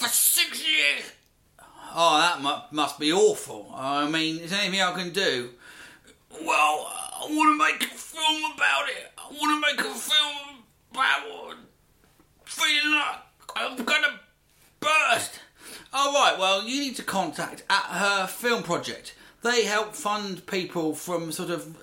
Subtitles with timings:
[0.00, 1.12] For six years.
[1.94, 3.70] Oh, that mu- must be awful.
[3.74, 5.50] I mean, is there anything I can do?
[6.30, 9.12] Well, I want to make a film about it.
[9.18, 11.56] I want to make a film about
[12.44, 13.18] feeling like
[13.56, 14.20] I'm gonna
[14.80, 15.40] burst.
[15.92, 19.14] Oh, right, well, you need to contact At Her Film Project.
[19.42, 21.76] They help fund people from sort of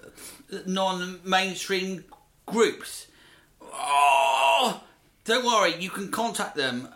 [0.65, 2.05] non mainstream
[2.45, 3.07] groups.
[3.61, 4.81] Oh,
[5.25, 6.87] don't worry, you can contact them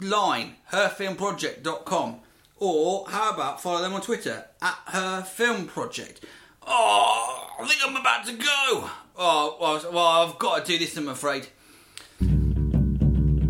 [0.00, 2.20] online, herfilmproject.com.
[2.56, 6.24] Or how about follow them on Twitter, at Her Film Project.
[6.66, 8.90] Oh, I think I'm about to go.
[9.16, 11.48] Oh, well, well, I've got to do this, I'm afraid.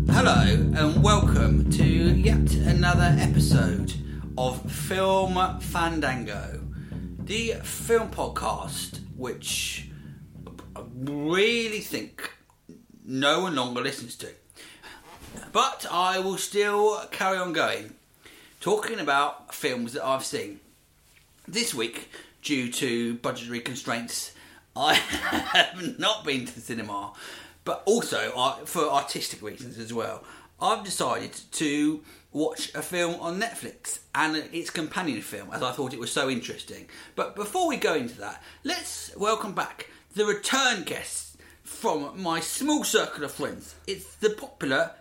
[0.09, 3.93] Hello, and welcome to yet another episode
[4.37, 6.61] of Film Fandango,
[7.19, 9.89] the film podcast which
[10.75, 12.29] I really think
[13.05, 14.40] no one longer listens to.
[15.51, 17.93] But I will still carry on going,
[18.59, 20.59] talking about films that I've seen.
[21.47, 22.09] This week,
[22.41, 24.33] due to budgetary constraints,
[24.75, 27.13] I have not been to the cinema,
[27.65, 30.23] but also uh, for artistic reasons as well.
[30.61, 35.93] I've decided to watch a film on Netflix and its companion film as I thought
[35.93, 36.87] it was so interesting.
[37.15, 42.83] But before we go into that, let's welcome back the return guests from my small
[42.83, 43.75] circle of friends.
[43.87, 44.91] It's the popular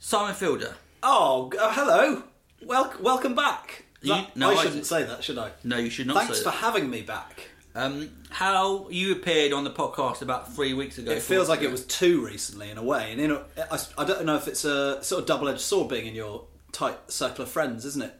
[0.00, 0.74] Simon Fielder.
[1.02, 2.22] Oh, uh, hello.
[2.62, 3.84] Wel- welcome back.
[4.02, 5.52] You- That- no, I I- shouldn't say that, should I?
[5.62, 6.56] No, you should not Thanks say for that.
[6.56, 7.48] having me back.
[7.74, 11.12] Um, how you appeared on the podcast about three weeks ago.
[11.12, 13.12] It feels like it was two recently, in a way.
[13.12, 16.06] And in a, I, I don't know if it's a sort of double-edged sword being
[16.06, 18.14] in your tight circle of friends, isn't it?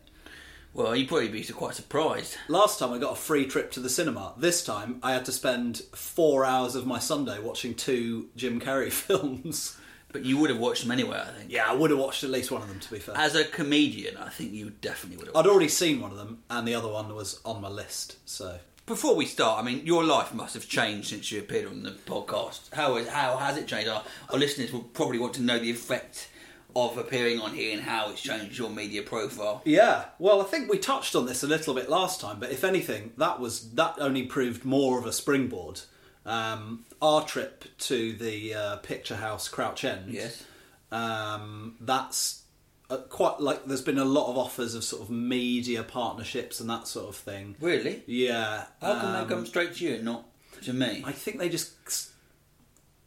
[0.72, 2.36] Well, you'd probably be quite surprised.
[2.46, 4.34] Last time I got a free trip to the cinema.
[4.36, 8.92] This time I had to spend four hours of my Sunday watching two Jim Carrey
[8.92, 9.76] films.
[10.12, 11.50] But you would have watched them anyway, I think.
[11.52, 13.16] Yeah, I would have watched at least one of them, to be fair.
[13.16, 15.36] As a comedian, I think you definitely would have.
[15.36, 18.16] I'd already seen one of them, and the other one was on my list.
[18.24, 21.84] So Before we start, I mean, your life must have changed since you appeared on
[21.84, 22.74] the podcast.
[22.74, 23.88] How is how has it changed?
[23.88, 26.28] Our, our listeners will probably want to know the effect
[26.74, 29.62] of appearing on here and how it's changed your media profile.
[29.64, 32.64] Yeah, well, I think we touched on this a little bit last time, but if
[32.64, 35.80] anything, that was that only proved more of a springboard.
[36.30, 40.44] Um, our trip to the uh, Picture House Crouch End, Yes.
[40.92, 42.42] um, that's
[42.88, 46.70] uh, quite like there's been a lot of offers of sort of media partnerships and
[46.70, 47.56] that sort of thing.
[47.60, 48.02] Really?
[48.06, 50.24] Yeah, How come um, they come straight to you and not
[50.62, 51.02] to me?
[51.04, 51.72] I think they just.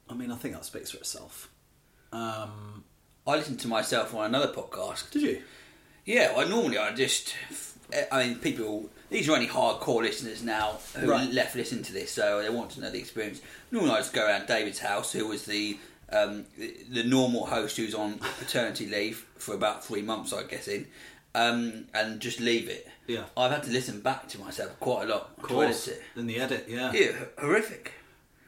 [0.10, 1.50] I mean, I think that speaks for itself.
[2.12, 2.84] Um,
[3.26, 5.12] I listened to myself on another podcast.
[5.12, 5.42] did you?
[6.06, 7.34] Yeah, well, normally I just.
[8.12, 8.90] I mean, people.
[9.10, 11.32] These are only hardcore listeners now who Right.
[11.32, 13.42] left listen to this, so they want to know the experience.
[13.70, 15.78] Normally, I just go around David's house, who was the
[16.12, 20.68] um, the, the normal host who's on paternity leave for about three months, I guess,
[20.68, 20.88] in,
[21.36, 22.88] um, and just leave it.
[23.08, 23.24] Yeah.
[23.38, 25.32] I've had to listen back to myself quite a lot.
[25.38, 25.90] Of course.
[26.16, 26.92] In the edit, yeah.
[26.94, 27.94] Yeah, horrific.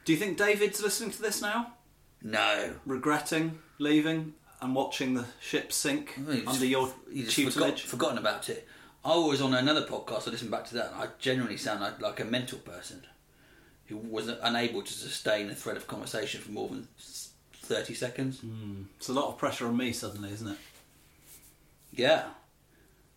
[0.05, 1.73] Do you think David's listening to this now?
[2.21, 2.73] No.
[2.85, 7.81] regretting leaving and watching the ship sink Well, under your you just forgot, tutelage.
[7.83, 8.67] forgotten about it.
[9.05, 10.27] I was on another podcast.
[10.27, 10.91] I listened back to that.
[10.93, 13.03] and I generally sound like, like a mental person
[13.85, 16.87] who was unable to sustain a thread of conversation for more than
[17.53, 18.41] thirty seconds.
[18.97, 20.57] It's a lot of pressure on me suddenly, isn't it?
[21.93, 22.23] Yeah,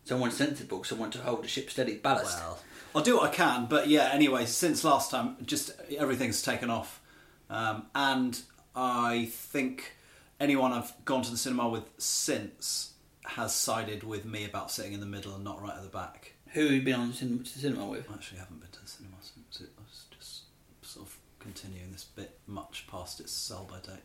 [0.05, 2.39] someone sensible, someone to hold the ship steady, ballast.
[2.39, 2.59] Well,
[2.95, 4.11] I'll do what I can, but yeah.
[4.13, 7.01] Anyway, since last time, just everything's taken off,
[7.49, 8.41] um, and
[8.77, 9.95] I think
[10.39, 12.93] anyone I've gone to the cinema with since
[13.29, 16.33] has sided with me about sitting in the middle and not right at the back.
[16.53, 18.11] Who have you been on to the cinema with?
[18.11, 20.43] I actually haven't been to the cinema since it was just
[20.83, 24.03] sort of continuing this bit much past its sell by date.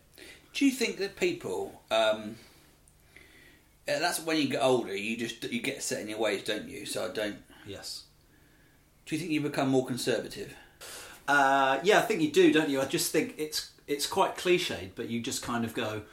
[0.54, 1.82] Do you think that people?
[1.90, 2.36] Um,
[3.88, 4.96] uh, that's when you get older.
[4.96, 6.86] You just you get set in your ways, don't you?
[6.86, 7.38] So I don't.
[7.66, 8.04] Yes.
[9.06, 10.54] Do you think you become more conservative?
[11.28, 12.82] Uh, yeah, I think you do, don't you?
[12.82, 16.04] I just think it's it's quite cliched, but you just kind of go,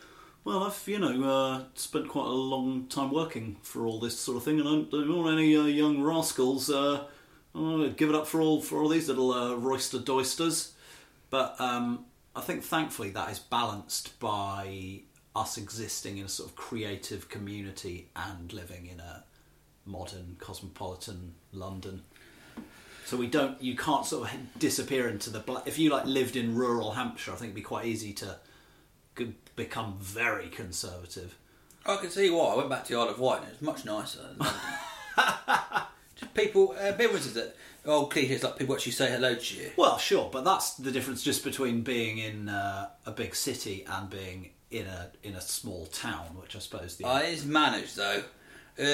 [0.45, 4.37] well, I've you know uh, spent quite a long time working for all this sort
[4.37, 7.05] of thing, and I don't, want any uh, young rascals uh,
[7.55, 10.73] give it up for all for all these little uh, roister doisters.
[11.29, 15.03] But um, I think thankfully that is balanced by
[15.37, 19.25] us existing in a sort of creative community and living in a
[19.85, 22.03] modern cosmopolitan London.
[23.05, 25.63] So we don't, you can't sort of disappear into the.
[25.67, 28.37] If you like lived in rural Hampshire, I think it'd be quite easy to
[29.65, 31.37] become very conservative.
[31.85, 32.53] I can see why.
[32.53, 34.21] I went back to the Isle of Wight and it's much nicer.
[34.39, 34.47] than
[36.17, 39.71] Just people, uh, businesses that old cliches like people actually say hello to you.
[39.77, 44.09] Well, sure, but that's the difference just between being in uh, a big city and
[44.09, 48.23] being in a in a small town, which I suppose the Uh, it's manners though.
[48.79, 48.85] Uh,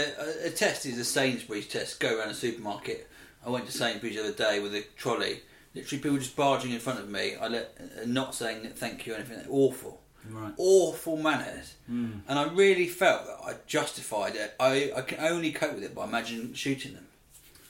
[0.45, 2.01] a, a test is a Sainsbury's test.
[2.01, 3.09] Go around a supermarket.
[3.45, 5.43] I went to Sainsbury's the other day with a trolley.
[5.75, 7.37] Literally, people just barging in front of me.
[7.37, 9.45] I let, uh, not saying thank you or anything.
[9.51, 10.01] Awful,
[10.31, 10.53] Right.
[10.57, 11.75] awful manners.
[11.89, 14.55] And I really felt that I justified it.
[14.59, 17.07] I, I can only cope with it by imagining shooting them.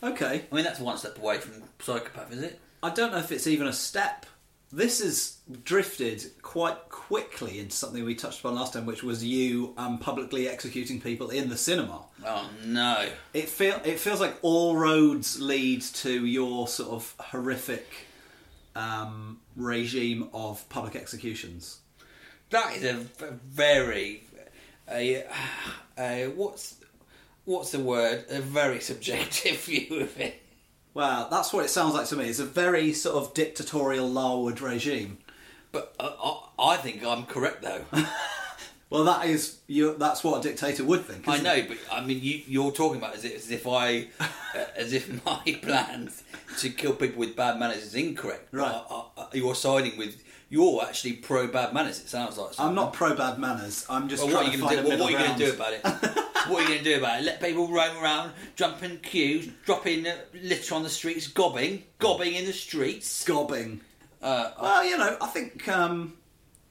[0.02, 0.44] okay.
[0.50, 2.58] I mean, that's one step away from psychopath, is it?
[2.82, 4.26] I don't know if it's even a step.
[4.72, 9.72] This has drifted quite quickly into something we touched upon last time, which was you
[9.78, 12.02] um, publicly executing people in the cinema.
[12.24, 13.08] Oh no.
[13.32, 17.86] It feel it feels like all roads lead to your sort of horrific
[18.74, 21.78] um, regime of public executions.
[22.50, 22.94] That is a
[23.48, 24.22] very,
[24.90, 25.24] a,
[25.98, 26.76] a, what's
[27.44, 28.24] what's the word?
[28.30, 30.42] A very subjective view of it.
[30.94, 32.28] Well, that's what it sounds like to me.
[32.28, 35.18] It's a very sort of dictatorial Larwood regime.
[35.72, 37.84] But uh, I, think I'm correct though.
[38.88, 39.96] Well, that is you.
[39.98, 41.26] That's what a dictator would think.
[41.26, 41.68] I know, it?
[41.68, 44.06] but I mean, you, you're talking about as if, as if I,
[44.76, 46.22] as if my plans
[46.58, 48.48] to kill people with bad manners is incorrect.
[48.52, 48.80] Right.
[49.32, 50.22] You're siding with.
[50.48, 51.98] You're actually pro bad manners.
[52.00, 52.52] It sounds like.
[52.58, 53.84] I'm not pro bad manners.
[53.90, 55.02] I'm just Well, trying what are you to going to do?
[55.02, 55.82] What, are you going to do about it?
[56.48, 57.24] what are you going to do about it?
[57.24, 62.34] Let people roam around, jump in queues, dropping uh, litter on the streets, gobbing, gobbing
[62.34, 63.24] in the streets.
[63.24, 63.80] Gobbing.
[64.22, 66.14] Uh, Well, you know, I think um,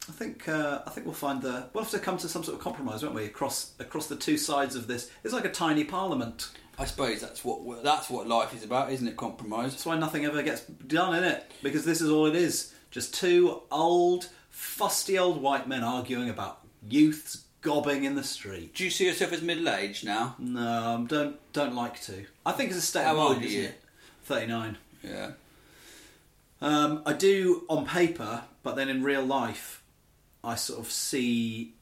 [0.07, 2.57] I think uh, I think we'll find the we'll have to come to some sort
[2.57, 3.25] of compromise, won't we?
[3.25, 6.49] Across across the two sides of this, it's like a tiny parliament.
[6.77, 9.17] I suppose that's what that's what life is about, isn't it?
[9.17, 9.71] Compromise.
[9.71, 12.73] That's why nothing ever gets done in it because this is all it is.
[12.95, 18.73] Just two old, fusty old white men arguing about youths gobbing in the street.
[18.73, 20.37] Do you see yourself as middle aged now?
[20.39, 22.25] No, um, don't don't like to.
[22.45, 23.43] I think it's a state How of old mind.
[23.43, 23.69] are isn't you?
[24.23, 24.77] Thirty nine.
[25.03, 25.31] Yeah.
[26.61, 29.83] Um, I do on paper, but then in real life,
[30.41, 31.73] I sort of see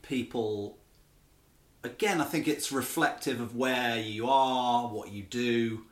[0.00, 0.78] people.
[1.84, 5.82] Again, I think it's reflective of where you are, what you do.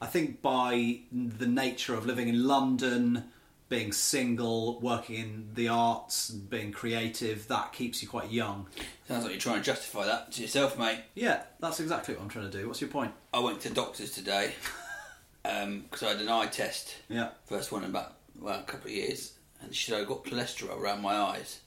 [0.00, 3.32] I think by the nature of living in London,
[3.68, 8.66] being single, working in the arts, being creative, that keeps you quite young.
[9.08, 11.00] Sounds like you're trying to justify that to yourself, mate.
[11.14, 12.66] Yeah, that's exactly what I'm trying to do.
[12.68, 13.12] What's your point?
[13.34, 14.52] I went to doctors today
[15.42, 16.94] because I had an eye test.
[17.08, 17.30] Yeah.
[17.46, 20.78] First one in about well, a couple of years, and she said I've got cholesterol
[20.78, 21.60] around my eyes.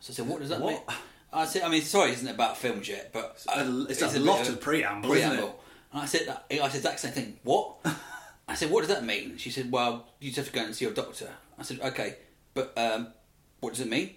[0.00, 0.86] So I said, "What does that What?
[0.88, 0.96] mean?"
[1.32, 4.08] I said, "I mean, sorry, isn't it about films yet, but a- uh, it's a
[4.08, 5.54] bit lot of preamble, it?
[5.92, 7.38] And I said, that, I said the exact same thing.
[7.42, 7.76] What?
[8.48, 10.74] I said, "What does that mean?" She said, "Well, you just have to go and
[10.74, 12.16] see your doctor." I said, "Okay,
[12.54, 13.08] but um,
[13.60, 14.14] what does it mean?"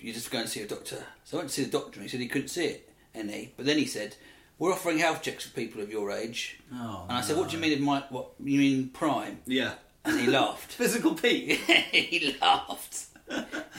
[0.00, 1.04] You just have to go and see your doctor.
[1.24, 3.52] So I went to see the doctor, and he said he couldn't see it any.
[3.56, 4.16] But then he said,
[4.58, 7.56] "We're offering health checks for people of your age." Oh, and I said, "What do
[7.56, 7.72] you mean?
[7.74, 8.30] Of my what?
[8.42, 9.74] You mean prime?" Yeah.
[10.04, 10.72] And he laughed.
[10.72, 11.58] Physical peak.
[11.92, 13.06] he laughed.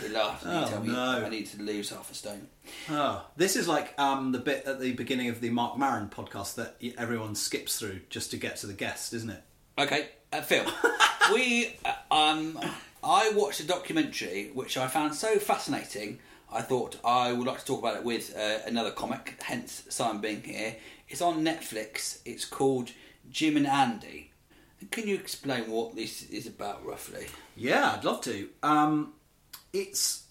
[0.01, 0.44] He laughed.
[0.44, 1.25] And Oh, he told me no.
[1.25, 2.48] I need to lose half a stone.
[2.89, 6.56] Oh, this is like um, the bit at the beginning of the Marc Maron podcast
[6.56, 9.42] that everyone skips through just to get to the guest, isn't it?
[9.80, 10.66] Okay, uh, Phil.
[11.34, 12.60] we, uh, um,
[13.04, 16.18] I watched a documentary which I found so fascinating.
[16.52, 20.20] I thought I would like to talk about it with uh, another comic, hence Simon
[20.20, 20.78] being here.
[21.08, 22.22] It's on Netflix.
[22.26, 22.90] It's called
[23.30, 24.32] Jim and Andy.
[24.90, 27.28] Can you explain what this is about roughly?
[27.56, 28.50] Yeah, I'd love to.
[28.64, 29.14] Um,
[29.74, 30.24] it's,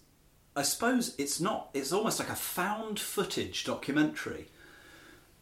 [0.57, 1.71] I suppose, it's not.
[1.73, 4.49] It's almost like a found footage documentary.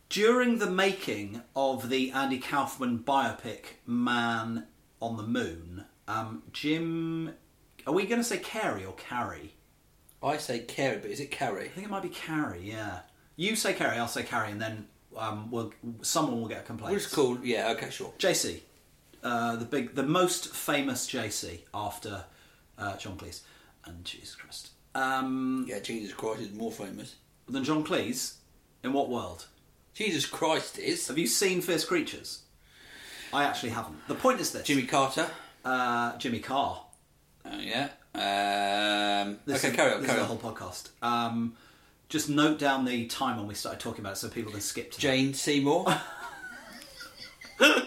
[0.08, 4.66] During the making of the Andy Kaufman biopic "Man
[5.00, 7.34] on the Moon," um, Jim,
[7.86, 9.54] are we going to say Carey or Carrie?
[10.22, 11.64] I say Carrie, but is it Carrie?
[11.64, 12.62] I think it might be Carrie.
[12.70, 13.00] Yeah,
[13.36, 16.96] you say Carrie, I'll say Carrie, and then um, we'll someone will get a complaint.
[16.96, 17.42] Is it called?
[17.44, 18.12] Yeah, okay, sure.
[18.18, 18.60] JC,
[19.22, 22.24] uh, the big, the most famous JC after
[22.78, 23.40] uh, John Cleese.
[23.84, 24.70] and Jesus Christ.
[24.94, 27.16] Um, Yeah, Jesus Christ is more famous.
[27.48, 28.34] than John Cleese?
[28.84, 29.46] In what world?
[29.94, 32.42] Jesus Christ is Have you seen Fierce Creatures?
[33.32, 34.06] I actually haven't.
[34.08, 35.28] The point is this: Jimmy Carter.
[35.64, 36.82] uh, Jimmy Carr.
[37.46, 37.88] Oh, yeah.
[38.14, 40.36] Um, This okay, is, carry on, This carry is on.
[40.36, 40.88] the whole podcast.
[41.02, 41.54] Um,
[42.08, 44.90] just note down the time when we started talking about it, so people can skip
[44.92, 44.96] to.
[44.96, 45.02] that.
[45.02, 45.86] Jane Seymour.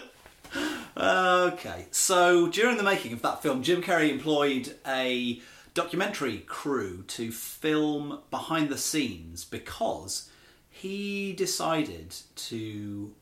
[0.96, 5.40] Okay, so during the making of that film, Jim Carrey employed a
[5.72, 10.28] documentary crew to film behind the scenes because
[10.78, 13.14] he decided to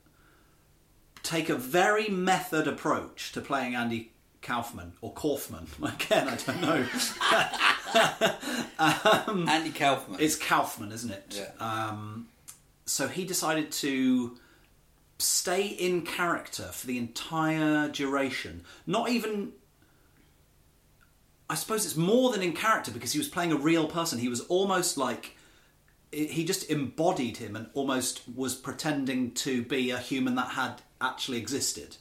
[1.22, 5.66] take a very method approach to playing Andy Kaufman or Kaufman.
[5.82, 6.86] Again, I don't know.
[9.50, 10.20] Andy Kaufman.
[10.20, 11.42] It's Kaufman, isn't it?
[11.60, 11.66] Yeah.
[11.66, 12.28] Um,
[12.84, 14.38] so he decided to
[15.18, 18.64] stay in character for the entire duration.
[18.86, 19.52] Not even.
[21.48, 24.18] I suppose it's more than in character because he was playing a real person.
[24.18, 25.35] He was almost like.
[26.12, 31.38] He just embodied him and almost was pretending to be a human that had actually
[31.38, 31.96] existed.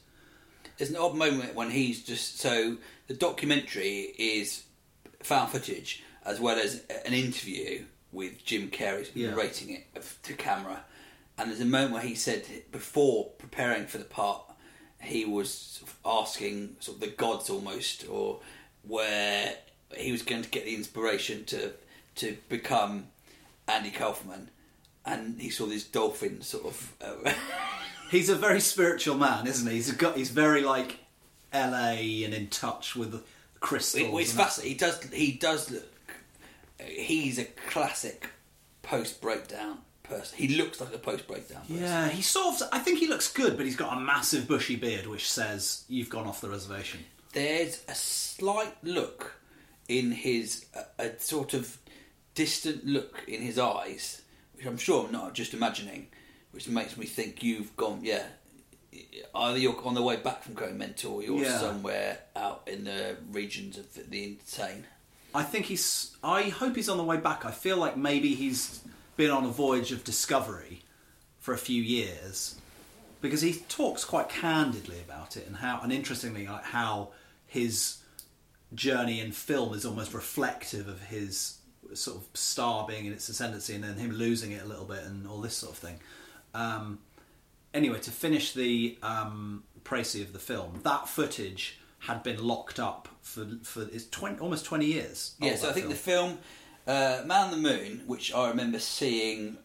[0.78, 2.76] There's an odd moment when he's just so
[3.08, 4.64] the documentary is
[5.22, 9.30] found footage as well as an interview with Jim Carrey Yeah.
[9.30, 9.86] narrating it
[10.22, 10.84] to camera,
[11.38, 14.42] and there's a moment where he said before preparing for the part
[15.00, 18.40] he was asking sort of the gods almost or
[18.82, 19.56] where
[19.96, 21.72] he was going to get the inspiration to
[22.16, 23.08] to become
[23.68, 24.50] Andy Kaufman,
[25.04, 26.92] and he saw this dolphin sort of.
[27.00, 27.32] Uh,
[28.10, 29.74] He's a very spiritual man, isn't he?
[29.74, 30.16] He's got.
[30.16, 30.98] He's very like
[31.52, 32.22] L.A.
[32.24, 33.22] and in touch with
[33.60, 34.02] crystals.
[34.04, 34.72] It, it's fascinating.
[34.72, 35.02] He does.
[35.10, 35.88] He does look.
[36.80, 38.28] He's a classic
[38.82, 40.38] post breakdown person.
[40.38, 41.62] He looks like a post breakdown.
[41.62, 41.82] person.
[41.82, 42.68] Yeah, he sort of.
[42.72, 46.10] I think he looks good, but he's got a massive bushy beard, which says you've
[46.10, 47.00] gone off the reservation.
[47.32, 49.40] There's a slight look
[49.88, 51.76] in his a, a sort of
[52.36, 54.22] distant look in his eyes,
[54.54, 56.06] which I'm sure I'm not just imagining,
[56.52, 58.00] which makes me think you've gone.
[58.04, 58.22] Yeah.
[59.34, 61.58] Either you're on the way back from going mental, or you're Yeah.
[61.58, 64.86] somewhere out in the regions of the, the insane.
[65.34, 66.16] I think he's.
[66.22, 67.44] I hope he's on the way back.
[67.44, 68.80] I feel like maybe he's
[69.16, 70.82] been on a voyage of discovery
[71.40, 72.54] for a few years
[73.20, 77.10] because he talks quite candidly about it and how, and interestingly, like how
[77.46, 77.98] his
[78.74, 81.58] journey in film is almost reflective of his
[81.94, 85.04] sort of star being in its ascendancy and then him losing it a little bit
[85.04, 85.98] and all this sort of thing.
[86.54, 86.98] Um,
[87.74, 93.08] anyway, to finish the um, précis of the film, that footage had been locked up
[93.20, 95.34] for for it's 20, almost twenty years.
[95.40, 95.90] Yeah, so I think film.
[95.90, 96.38] the film
[96.86, 99.58] uh, Man on the Moon, which I remember seeing,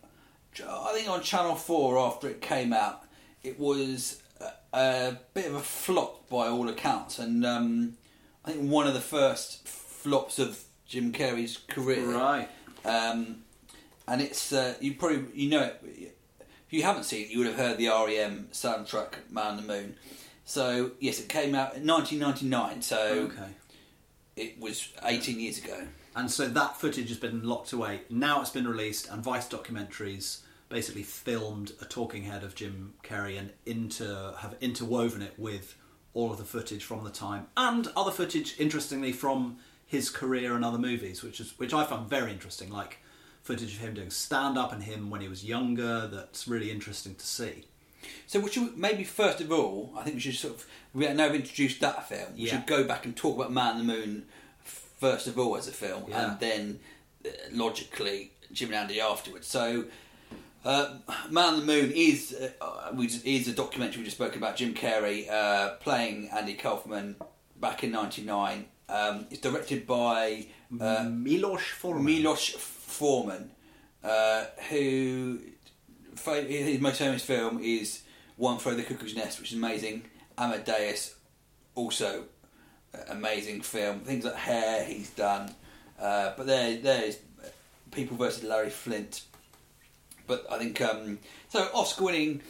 [0.67, 3.03] I think on Channel Four after it came out,
[3.43, 7.97] it was a, a bit of a flop by all accounts, and um,
[8.43, 12.05] I think one of the first flops of Jim Carrey's career.
[12.05, 12.49] Right.
[12.83, 13.43] Um,
[14.09, 16.15] and it's uh, you probably you know it.
[16.67, 19.63] If you haven't seen it, you would have heard the REM soundtrack "Man on the
[19.63, 19.95] Moon."
[20.43, 22.81] So yes, it came out in 1999.
[22.81, 23.51] So Okay.
[24.35, 25.87] it was 18 years ago.
[26.13, 28.01] And so that footage has been locked away.
[28.09, 33.39] Now it's been released, and Vice Documentaries basically filmed a talking head of Jim Carrey
[33.39, 35.75] and inter have interwoven it with
[36.13, 39.57] all of the footage from the time and other footage, interestingly, from
[39.91, 42.99] his career and other movies, which is which I found very interesting, like
[43.43, 46.07] footage of him doing stand up and him when he was younger.
[46.07, 47.65] That's really interesting to see.
[48.25, 51.25] So we should maybe first of all, I think we should sort of we now
[51.25, 52.35] have introduced that film.
[52.35, 52.51] We Yeah.
[52.51, 54.25] should go back and talk about Man on the Moon
[54.63, 56.31] first of all as a film, Yeah.
[56.31, 56.79] and then
[57.25, 59.47] uh, logically Jim and Andy afterwards.
[59.47, 59.85] So.
[60.63, 60.99] Uh,
[61.31, 62.91] Man on the Moon is uh,
[63.25, 67.15] is a documentary we just spoke about Jim Carrey uh, playing Andy Kaufman
[67.59, 68.67] back in '99.
[68.91, 70.47] Um, it's directed by
[70.79, 72.03] uh, Milos Forman.
[72.03, 73.49] Milos Forman,
[74.03, 75.39] uh, who
[76.25, 78.03] his most famous film is
[78.35, 80.03] One Over the Cuckoo's Nest, which is amazing.
[80.37, 81.15] Amadeus,
[81.73, 82.25] also
[82.93, 84.01] uh, amazing film.
[84.01, 85.55] Things like Hair, he's done.
[85.99, 87.19] Uh, but there, there is
[87.91, 89.23] People versus Larry Flynt.
[90.27, 91.19] But I think um,
[91.49, 91.69] so.
[91.73, 92.41] Oscar-winning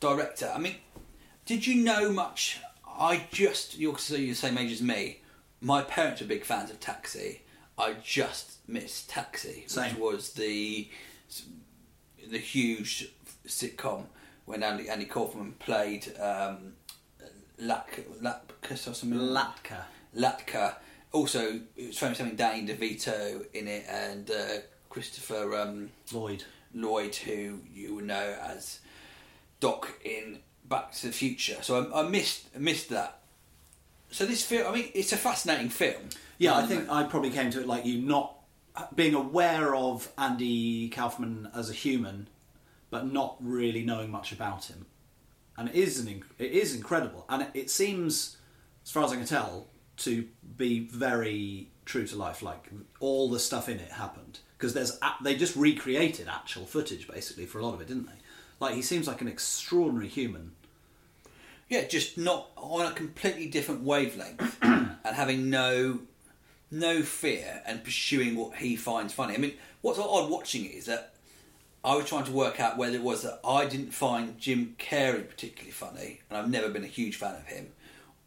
[0.00, 0.50] director.
[0.54, 0.76] I mean,
[1.46, 2.60] did you know much?
[2.86, 5.20] I just you're so you're the same age as me.
[5.60, 7.42] My parents were big fans of Taxi.
[7.76, 9.90] I just missed Taxi, Same.
[9.94, 10.88] which was the
[12.30, 13.10] the huge
[13.46, 14.04] sitcom
[14.44, 16.74] when Andy, Andy Kaufman played um,
[17.58, 17.88] Lat-
[18.22, 19.18] Latka or something.
[19.18, 19.84] Latka.
[20.16, 20.76] Latka.
[21.12, 24.58] Also, it was famous having Danny DeVito in it and uh,
[24.90, 26.44] Christopher um, Lloyd.
[26.74, 28.80] Lloyd, who you would know as
[29.60, 31.56] Doc in Back to the Future.
[31.62, 33.20] So I, I missed missed that.
[34.10, 36.08] So this film, I mean, it's a fascinating film.
[36.38, 38.34] Yeah, I Um, think I probably came to it like you, not
[38.94, 42.28] being aware of Andy Kaufman as a human,
[42.90, 44.86] but not really knowing much about him.
[45.56, 48.36] And it is an inc- it is incredible, and it, it seems,
[48.84, 49.66] as far as I can tell,
[49.98, 52.40] to be very true to life.
[52.40, 57.08] Like all the stuff in it happened because there's a- they just recreated actual footage
[57.08, 58.12] basically for a lot of it, didn't they?
[58.60, 60.52] Like he seems like an extraordinary human.
[61.68, 66.00] Yeah, just not on a completely different wavelength and having no
[66.70, 69.34] no fear and pursuing what he finds funny.
[69.34, 71.14] I mean, what's odd watching it is that
[71.84, 75.26] I was trying to work out whether it was that I didn't find Jim Carrey
[75.28, 77.68] particularly funny, and I've never been a huge fan of him,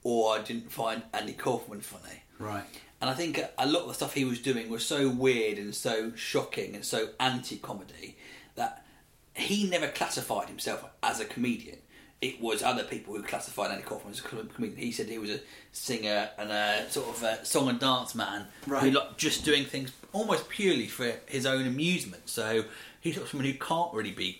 [0.03, 2.23] or I didn't find Andy Kaufman funny.
[2.39, 2.63] Right.
[3.01, 5.73] And I think a lot of the stuff he was doing was so weird and
[5.75, 8.15] so shocking and so anti-comedy
[8.55, 8.85] that
[9.33, 11.79] he never classified himself as a comedian.
[12.21, 14.77] It was other people who classified Andy Kaufman as a comedian.
[14.77, 15.39] He said he was a
[15.71, 18.93] singer and a sort of a song and dance man who Right.
[18.93, 22.29] liked just doing things almost purely for his own amusement.
[22.29, 22.65] So
[22.99, 24.39] he's sort of someone who can't really be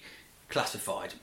[0.50, 1.16] classified.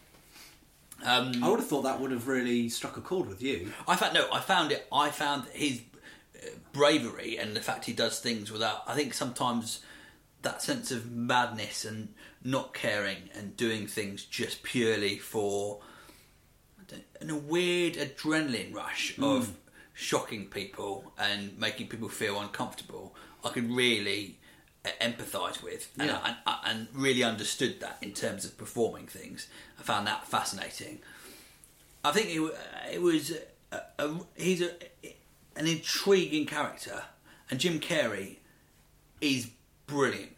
[1.04, 3.72] Um, I would have thought that would have really struck a chord with you.
[3.86, 4.26] I found no.
[4.32, 4.84] I found it.
[4.92, 5.82] I found his
[6.34, 8.82] uh, bravery and the fact he does things without.
[8.84, 9.78] I think sometimes
[10.42, 15.82] that sense of madness and not caring and doing things just purely for I don't,
[15.82, 15.86] and
[16.92, 19.24] a weird adrenaline rush hmm.
[19.24, 19.56] of
[19.94, 23.14] shocking people and making people feel uncomfortable.
[23.44, 24.36] I could really
[24.84, 26.36] uh, empathise with and, Yeah.
[26.46, 29.48] and, and really understood that in terms of performing things.
[29.78, 31.00] I found that fascinating.
[32.04, 33.32] I think it, uh, it was
[33.72, 34.70] a, a, he's a,
[35.56, 37.02] an intriguing character,
[37.50, 38.36] and Jim Carrey
[39.20, 39.50] is
[39.86, 40.36] brilliant.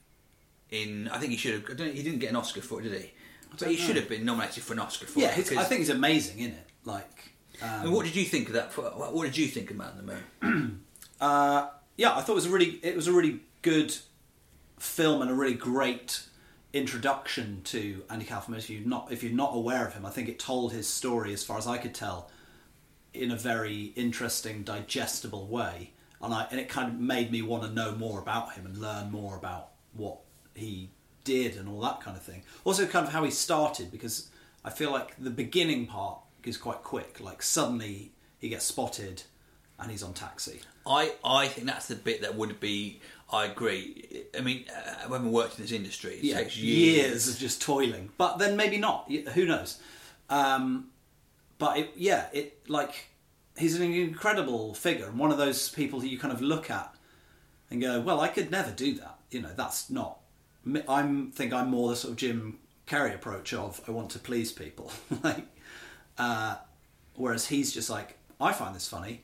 [0.71, 1.79] In I think he should have.
[1.79, 3.11] he didn't get an Oscar for it, did he?
[3.59, 5.49] But he should have been nominated for an Oscar for Yeah, it.
[5.49, 6.67] his, I think he's amazing in it.
[6.85, 8.77] Like, I mean, what did you think of that?
[8.77, 10.85] What what did you think of Man in the Moon?
[11.21, 13.95] uh, yeah, I thought it was a really, it was a really good
[14.79, 16.23] film and a really great
[16.73, 18.59] introduction to Andy Kaufman.
[18.59, 21.33] If you're not, if you're not aware of him, I think it told his story,
[21.33, 22.31] as far as I could tell,
[23.13, 27.65] in a very interesting, digestible way, and I and it kind of made me want
[27.65, 30.21] to know more about him and learn more about what
[30.55, 30.91] he
[31.25, 32.43] did and all that kind of thing.
[32.65, 34.31] Also, kind of how he started, because
[34.65, 37.21] I feel like the beginning part is quite quick.
[37.21, 39.23] Like suddenly he gets spotted
[39.79, 40.61] and he's on taxi.
[40.87, 43.01] I, I think that's the bit that would be.
[43.33, 44.27] I agree.
[44.37, 46.97] I mean, uh, having worked in this industry, it takes years.
[46.97, 48.11] years of just toiling.
[48.19, 49.11] But then maybe not.
[49.35, 49.79] Who knows?
[50.29, 50.89] Um,
[51.59, 53.09] but it, yeah, it like
[53.57, 56.93] he's an incredible figure and one of those people who you kind of look at
[57.71, 60.20] and go, "Well, I could never do that." You know, that's not.
[60.89, 64.53] I'm think I'm more the sort of Jim Carrey approach of I want to please
[64.53, 64.93] people,
[65.23, 65.45] like.
[66.19, 66.57] Uh,
[67.15, 69.23] whereas he's just like, I find this funny,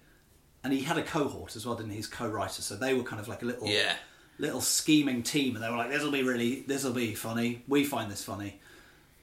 [0.65, 1.97] and he had a cohort as well, didn't he?
[1.99, 3.95] His co-writer, so they were kind of like a little Yeah.
[4.39, 7.63] little scheming team, and they were like, "This will be really, this will be funny.
[7.69, 8.61] We find this funny."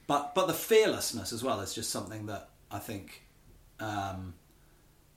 [0.05, 3.23] But but the fearlessness as well is just something that I think,
[3.79, 4.33] um,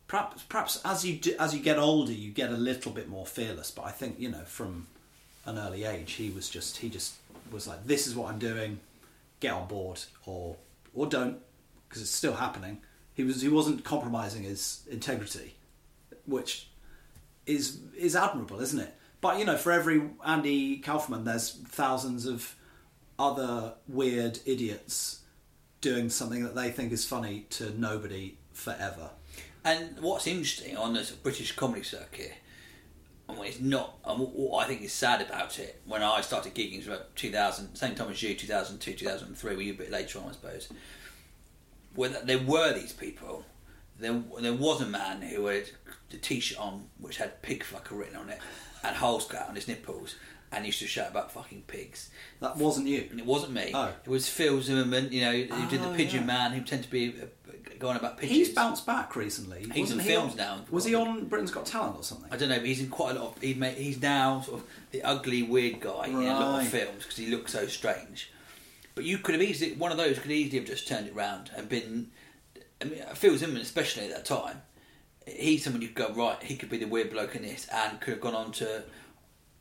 [0.06, 3.26] perhaps perhaps as you do, as you get older, you get a little bit more
[3.26, 3.70] fearless.
[3.70, 4.86] But I think you know from
[5.46, 7.14] an early age, he was just he just
[7.50, 8.80] was like, "This is what I'm doing.
[9.40, 10.56] Get on board, or
[10.94, 11.38] or don't,
[11.88, 12.78] because it's still happening."
[13.14, 15.54] He was he wasn't compromising his integrity,
[16.26, 16.68] which
[17.46, 18.94] is is admirable, isn't it?
[19.20, 22.54] But you know, for every Andy Kaufman, there's thousands of
[23.18, 25.20] other weird idiots
[25.80, 29.10] doing something that they think is funny to nobody forever.
[29.64, 32.34] And what's interesting on the British comedy circuit,
[33.28, 36.54] and what is not, and what- I think is sad about it, when I started
[36.54, 39.90] gigging, it was about 2000, same time as you, 2002, 2003, were you a bit
[39.90, 40.68] later on, I suppose,
[41.94, 43.44] where there were these people.
[43.98, 45.70] There, there was a man who had
[46.12, 48.38] a t-shirt on which had pig fucker written on it
[48.84, 50.16] and holes cut on his nipples
[50.52, 52.10] and used to shout about fucking pigs.
[52.40, 53.08] That wasn't you.
[53.10, 53.72] And it wasn't me.
[53.74, 53.92] Oh.
[54.04, 56.26] It was Phil Zimmerman, you know, who did the Oh, Pigeon yeah.
[56.26, 57.26] Man, who tended to be uh,
[57.78, 58.36] going about pigeons.
[58.38, 59.60] He's bounced back recently.
[59.60, 60.60] He's Wasn't in he films on- now.
[60.70, 62.28] Was he on Britain's Got Talent or something?
[62.32, 63.42] I don't know, but he's in quite a lot of.
[63.42, 67.02] He made, he's now sort of the ugly, weird guy in a lot of films
[67.02, 68.30] because he looks so strange.
[68.94, 71.50] But you could have easily, one of those could easily have just turned it round
[71.56, 72.10] and been.
[72.80, 74.62] I mean, Phil Zimmerman, especially at that time,
[75.26, 78.00] he's someone you could go, right, he could be the weird bloke in this and
[78.00, 78.82] could have gone on to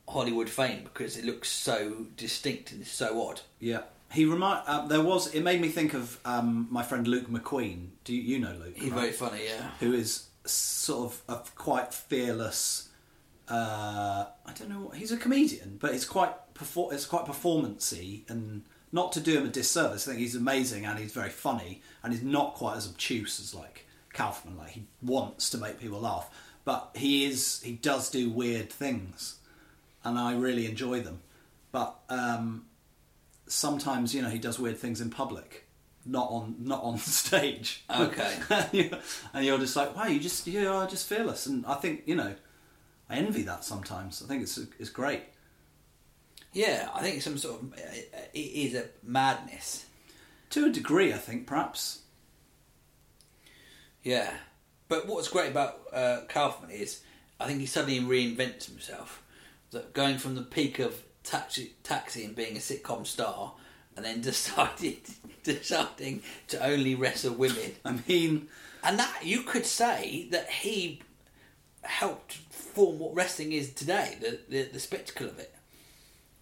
[0.08, 3.42] Hollywood fame because it looks so distinct and so odd.
[3.60, 3.82] Yeah.
[4.16, 5.34] He remind uh, there was.
[5.34, 7.90] It made me think of um, my friend Luke McQueen.
[8.06, 8.76] Do you, you know Luke?
[8.76, 9.02] He's right?
[9.02, 9.72] very funny, yeah.
[9.80, 12.90] who is sort of a quite fearless.
[13.50, 14.82] Uh, I don't know.
[14.82, 19.38] what He's a comedian, but it's quite perfor- it's quite performancy, and not to do
[19.38, 20.08] him a disservice.
[20.08, 23.54] I think he's amazing and he's very funny, and he's not quite as obtuse as
[23.54, 24.58] like Kaufman.
[24.58, 26.30] Like he wants to make people laugh,
[26.64, 29.40] but he is he does do weird things,
[30.06, 31.20] and I really enjoy them.
[31.74, 32.66] But um,
[33.48, 35.66] sometimes you know he does weird things in public,
[36.06, 37.84] not on not on stage.
[37.90, 38.34] Okay.
[38.50, 39.00] and you're-
[39.34, 42.16] and you're just like, wow, you just you are just fearless, and I think you
[42.16, 42.36] know,
[43.10, 44.22] I envy that sometimes.
[44.24, 45.22] I think it's it's great.
[46.54, 49.86] Yeah, I think some sort of it is a madness.
[50.52, 52.00] To a degree, I think perhaps.
[54.04, 54.32] Yeah,
[54.88, 57.02] but what's great about uh, Kaufman is
[57.40, 59.22] I think he suddenly reinvents himself.
[59.72, 63.54] That going from the peak of taxi, taxi and being a sitcom star,
[63.96, 64.98] and then decided
[65.44, 68.48] deciding to only wrestle women, I mean,
[68.84, 71.02] and that you could say that he
[71.84, 75.52] helped form what wrestling is today, the the, the spectacle of it.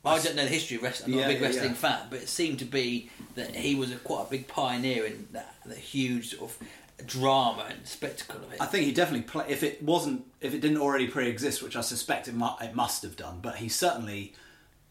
[0.05, 1.13] I don't know the history of wrestling.
[1.13, 1.75] I'm not Yeah, a big yeah, wrestling yeah.
[1.75, 5.29] fan, but it seemed to be that he was a, quite a big pioneer in
[5.31, 8.59] that, the huge sort of drama and spectacle of it.
[8.59, 9.45] I think he definitely play.
[9.47, 13.01] If it wasn't, if it didn't already pre-exist, which I suspect it, mu- it must
[13.03, 14.33] have done, but he certainly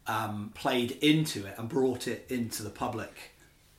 [0.07, 3.33] um, played into it and brought it into the public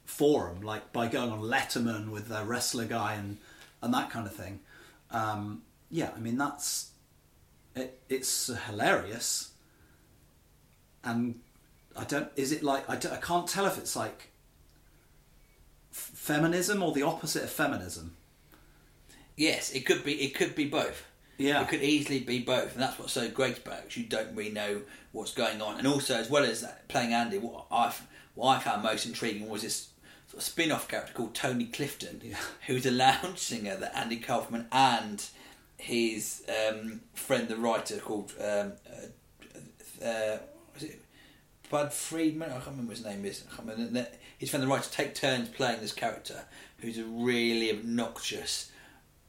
[0.06, 3.38] forum, like by going on Letterman with the wrestler guy and
[3.82, 4.60] and that kind of thing.
[5.12, 6.92] Um, yeah, I mean that's
[7.76, 9.52] it, it's hilarious,
[11.04, 11.40] and
[11.96, 12.30] I don't.
[12.36, 14.30] Is it like I, I can't tell if it's like
[15.92, 18.16] f- feminism or the opposite of feminism.
[19.36, 20.14] Yes, it could be.
[20.22, 21.06] It could be both.
[21.38, 21.62] Yeah.
[21.62, 23.98] it could easily be both, and that's what's so great about it.
[23.98, 27.38] You don't really know what's going on, and also as well as that, playing Andy,
[27.38, 27.93] what I
[28.36, 29.89] what I found most intriguing was this
[30.28, 32.38] sort of spin-off character called Tony Clifton, Yeah.
[32.67, 35.24] who's a lounge singer that Andy Kaufman and
[35.78, 40.38] his um, friend, the writer called um, uh, uh,
[40.74, 41.02] was it
[41.69, 42.50] Bud Friedman?
[42.50, 43.43] I can't remember his name is.
[43.52, 44.08] I can't remember.
[44.38, 46.43] His friend, the writer, take turns playing this character,
[46.80, 48.72] who's a really obnoxious,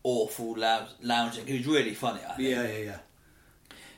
[0.05, 1.47] awful lounge, lounging.
[1.47, 2.21] was really funny.
[2.29, 2.49] I think.
[2.49, 2.99] Yeah, yeah, yeah.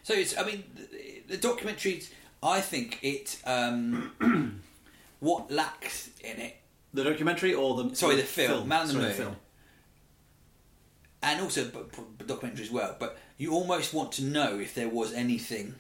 [0.03, 0.37] So it's.
[0.39, 2.03] I mean, the, the documentary.
[2.43, 3.39] I think it.
[3.45, 4.63] Um,
[5.21, 6.57] what lacks in it,
[6.95, 9.13] The documentary or the Sorry, the film, Man on the Sorry, Moon.
[9.15, 9.37] film.
[11.23, 11.79] and also b-
[12.19, 12.95] b- documentary as well.
[12.99, 15.75] But you almost want to know if there was anything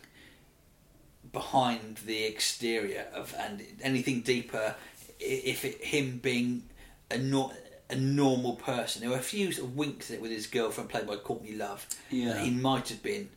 [1.32, 4.74] behind the exterior of and anything deeper.
[5.20, 6.64] If it, him being
[7.10, 7.52] a nor-
[7.90, 10.90] a normal person, there were a few sort of winks at it with his girlfriend
[10.90, 11.87] played by Courtney Love.
[12.11, 12.33] Yeah.
[12.35, 13.29] that he might have been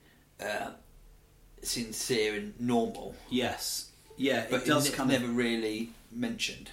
[0.44, 0.72] uh,
[1.62, 4.46] sincere and normal, Yes, yeah.
[4.50, 6.72] but it does ne- kind never really mentioned.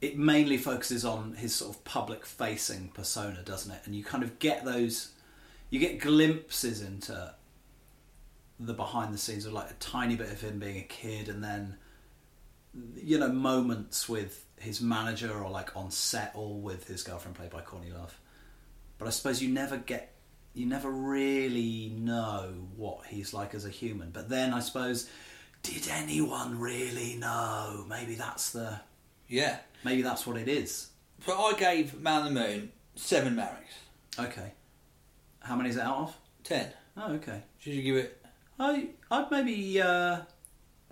[0.00, 3.80] It mainly focuses on his sort of public-facing persona, doesn't it?
[3.86, 5.10] And you kind of get those.
[5.70, 7.34] You get glimpses into
[8.60, 11.42] the behind the scenes of like a tiny bit of him being a kid, and
[11.42, 11.76] then
[12.94, 17.50] you know moments with his manager or like on set or with his girlfriend played
[17.50, 18.18] by Courtney Love.
[18.98, 20.12] But I suppose you never get
[20.54, 24.10] you never really know what he's like as a human.
[24.10, 25.08] But then I suppose
[25.62, 27.84] did anyone really know?
[27.88, 28.80] Maybe that's the
[29.28, 30.88] Yeah, maybe that's what it is.
[31.26, 33.74] but I gave Man on the Moon seven marries,
[34.18, 34.52] Okay.
[35.40, 36.16] How many is it out of?
[36.44, 36.70] ten.
[36.96, 37.42] Oh, okay.
[37.58, 38.24] Should you give it?
[38.58, 40.20] I I'd maybe uh,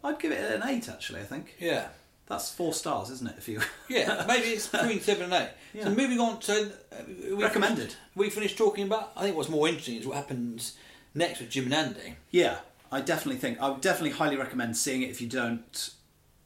[0.02, 1.20] I'd give it an eight actually.
[1.20, 1.88] I think Yeah.
[2.26, 3.34] That's four stars, isn't it?
[3.38, 5.50] If you Yeah, maybe it's between seven and eight.
[5.74, 5.84] Yeah.
[5.84, 6.52] So moving on, to
[6.92, 6.96] uh,
[7.36, 7.78] we Recommended.
[7.78, 9.12] Finished, we finished talking about.
[9.16, 10.76] I think what's more interesting is what happens
[11.14, 12.16] next with Jim and Andy.
[12.30, 12.58] Yeah,
[12.92, 15.90] I definitely think I would definitely highly recommend seeing it if you don't,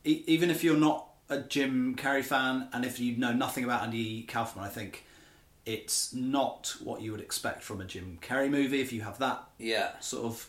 [0.04, 3.82] e- even if you're not a Jim Carrey fan, and if you know nothing about
[3.82, 4.64] Andy Kaufman.
[4.64, 5.04] I think
[5.66, 8.80] it's not what you would expect from a Jim Carrey movie.
[8.80, 10.48] If you have that Yeah, sort of,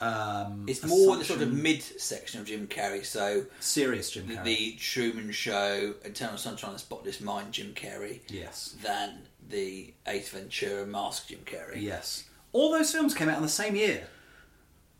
[0.00, 3.04] um, it's more the sort of mid section of Jim Carrey.
[3.04, 4.44] So serious Jim Carrey.
[4.44, 10.28] the Truman Show, Eternal Sunshine of the Spotless Mind, Jim Carrey, yes, than the Ace
[10.30, 11.80] Ventura Mask, Jim Carrey.
[11.82, 12.24] yes.
[12.52, 14.06] All those films came out in the same year.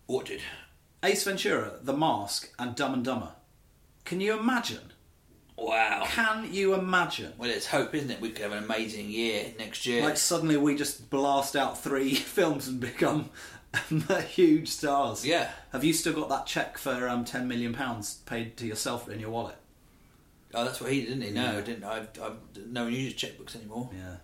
[0.06, 0.40] What did?
[1.02, 3.30] Ace Ventura, The Mask, and Dumb and Dumber.
[4.04, 4.92] Can you imagine?
[5.56, 6.04] Wow.
[6.06, 7.32] Can you imagine?
[7.38, 8.20] Well, it's hope, isn't it?
[8.20, 10.02] We could have an amazing year next year.
[10.02, 13.30] Like suddenly we just blast out three films and become
[14.28, 15.24] huge stars.
[15.26, 15.50] Yeah.
[15.72, 19.20] Have you still got that check for um, ten million pounds paid to yourself in
[19.20, 19.56] your wallet?
[20.54, 21.30] oh, that's what he did, didn't he?
[21.32, 21.58] No, Yeah.
[21.58, 21.84] I didn't.
[21.84, 23.90] I've, I've, no one uses checkbooks anymore.
[23.92, 24.16] Yeah.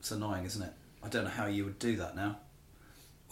[0.00, 0.72] It's annoying, isn't it?
[1.02, 2.38] I don't know how you would do that now.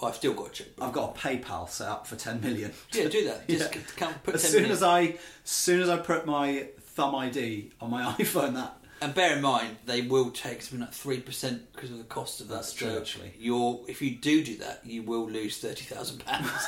[0.01, 0.85] Well, I've still got a checkbook.
[0.87, 2.73] I've got a PayPal set up for ten million.
[2.93, 3.49] Yeah, do that.
[3.49, 3.81] Just Yeah.
[3.97, 4.77] count, put as 10 soon million.
[4.77, 9.15] as I, as soon as I put my thumb ID on my iPhone, that And
[9.15, 12.49] bear in mind, they will take something like three percent because of the cost of
[12.49, 12.57] that.
[12.57, 13.33] That's true, So actually.
[13.39, 16.67] You're, if you do do that, you will lose thirty thousand pounds.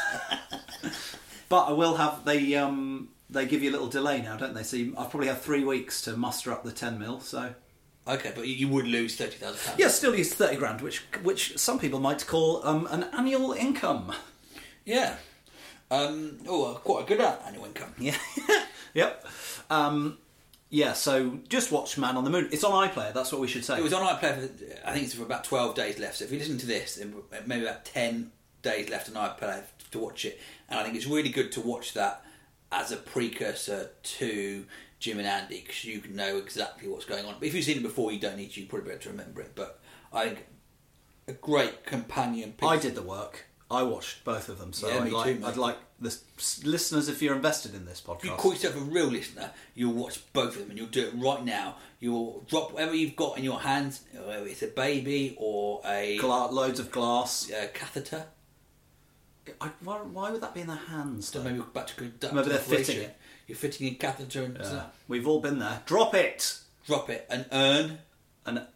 [1.53, 4.63] But I will have they um they give you a little delay now, don't they?
[4.63, 7.21] So you, I'll probably have three weeks to muster up the ten mil.
[7.21, 7.55] So
[8.09, 9.79] Okay, but you would lose thirty thousand pounds.
[9.79, 14.13] Yeah, still use thirty grand, which which some people might call um, an annual income.
[14.87, 15.17] Yeah.
[15.91, 17.95] Um, oh, quite a good annual income.
[17.99, 18.17] Yeah.
[18.95, 19.27] yep.
[19.69, 20.17] Um,
[20.73, 20.95] yeah.
[20.95, 22.49] So just watch Man on the Moon.
[22.51, 23.13] It's on iPlayer.
[23.13, 23.79] That's what we should say.
[23.79, 24.49] It was on iPlayer.
[24.49, 26.17] For, I think it's for about twelve days left.
[26.17, 27.15] So if you listen to this, then
[27.47, 28.33] maybe about ten
[28.63, 30.41] days left on iPlayer to watch it.
[30.69, 32.25] And I think it's really good to watch that
[32.73, 34.65] as a precursor to
[34.99, 37.35] Jim and Andy because you can know exactly what's going on.
[37.39, 38.61] But if you've seen it before, you don't need to.
[38.63, 39.53] You probably be able to remember it.
[39.55, 39.79] But
[40.13, 40.47] I think
[41.29, 42.53] a great companion.
[42.53, 42.69] Piece.
[42.69, 43.47] I did the work.
[43.71, 45.47] I watched both of them, so Yeah, I'd, like, too.
[45.47, 46.17] I'd like the
[46.65, 50.21] listeners, if you're invested in this If you call yourself a real listener, you'll watch
[50.33, 51.77] both of them and you'll do it right now.
[52.01, 56.51] You'll drop whatever you've got in your hands, whether it's a baby or a Gla-
[56.51, 57.51] loads of glass.
[57.51, 58.25] uh, catheter.
[59.61, 61.29] I, why, why would that be in their hands?
[61.29, 61.51] So though?
[61.51, 62.33] maybe back to good.
[62.33, 63.17] Maybe they're fitting it.
[63.47, 64.85] You're fitting a catheter and Yeah.
[65.09, 65.83] We've all been there.
[65.87, 66.59] Drop it.
[66.87, 67.99] drop it and earn,
[68.47, 68.67] An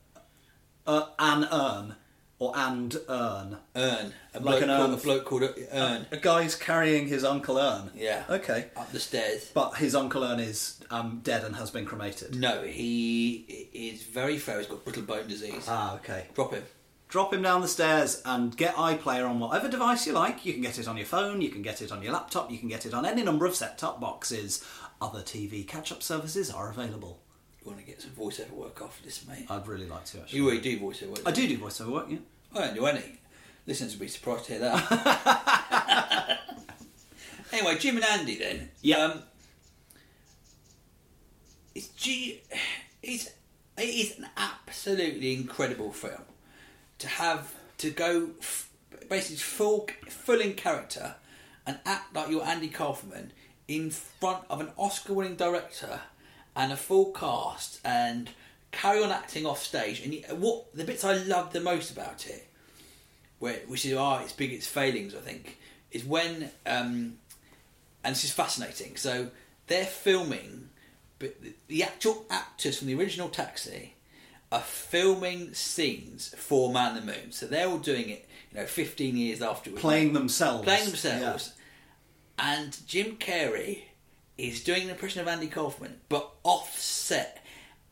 [0.87, 1.97] uh, an urn
[2.39, 3.57] or and urn.
[3.75, 4.13] earn.
[4.35, 4.93] A Like bloke an called.
[4.93, 6.07] A bloke called earn.
[6.13, 7.91] A guy's carrying his uncle urn.
[7.95, 8.25] Yeah.
[8.29, 8.67] Okay.
[8.77, 9.51] Up the stairs.
[9.55, 12.35] But his uncle urn is um, dead and has been cremated.
[12.35, 14.59] No, he is very fair.
[14.59, 15.67] He's got brittle bone disease.
[15.69, 16.27] Ah, okay.
[16.35, 16.63] Drop him.
[17.09, 20.45] Drop him down the stairs and get iPlayer on whatever device you like.
[20.45, 22.59] You can get it on your phone, you can get it on your laptop, you
[22.59, 24.65] can get it on any number of set top boxes.
[25.01, 27.23] Other TV catch up services are available.
[27.67, 29.45] You want to get some voiceover work off this, mate?
[29.51, 30.39] I'd really like to actually.
[30.39, 31.23] you already do voiceover work.
[31.27, 32.19] I do do voiceover work, yeah.
[32.55, 33.03] I don't do any.
[33.67, 36.39] Listeners would be surprised to hear that.
[37.53, 38.71] anyway, Jim and Andy then.
[38.83, 38.99] Yeah.
[38.99, 39.23] Um,
[41.75, 42.41] it's G.
[43.03, 43.33] It's
[43.77, 46.23] it is an absolutely incredible film
[46.99, 48.71] to have to go f-
[49.11, 51.17] basically full full in character
[51.67, 53.33] and act like you're Andy Kaufman
[53.67, 56.01] in front of an Oscar-winning director
[56.57, 58.31] and a full cast and
[58.73, 60.01] carry on acting off stage.
[60.05, 62.49] And what the bits I loved the most about it
[63.39, 63.93] where which is
[64.23, 65.59] its big its failings, I think,
[65.93, 67.19] is when um,
[68.03, 68.97] and this is fascinating.
[68.97, 69.31] So
[69.67, 70.71] they're filming,
[71.19, 73.95] but the- the actual actors from the original Taxi
[74.51, 77.31] are filming scenes for Man the Moon.
[77.33, 80.65] So they're all doing it, you know, fifteen years after Playing themselves.
[80.65, 81.53] playing themselves,
[82.39, 83.83] and Jim Carrey
[84.39, 87.43] is doing an impression of Andy Kaufman, but offset.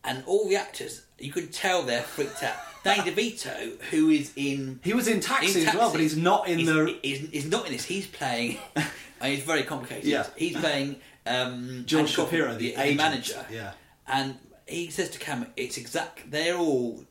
[0.06, 2.56] And all the actors, you can tell they're freaked out.
[2.84, 6.46] Danny DeVito, who is in He was in Taxi in as well, but he's not
[6.46, 7.86] in he's, the- He's, he's not in this.
[7.86, 8.58] He's playing.
[8.76, 10.04] and he's very complicated.
[10.04, 10.26] Yeah.
[10.36, 12.96] He's playing um, George Andy Kaufman, Shapiro, the agent.
[12.98, 13.46] manager.
[13.50, 13.72] Yeah.
[14.06, 16.30] And he says to Cam, "It's exact.
[16.30, 17.02] They're all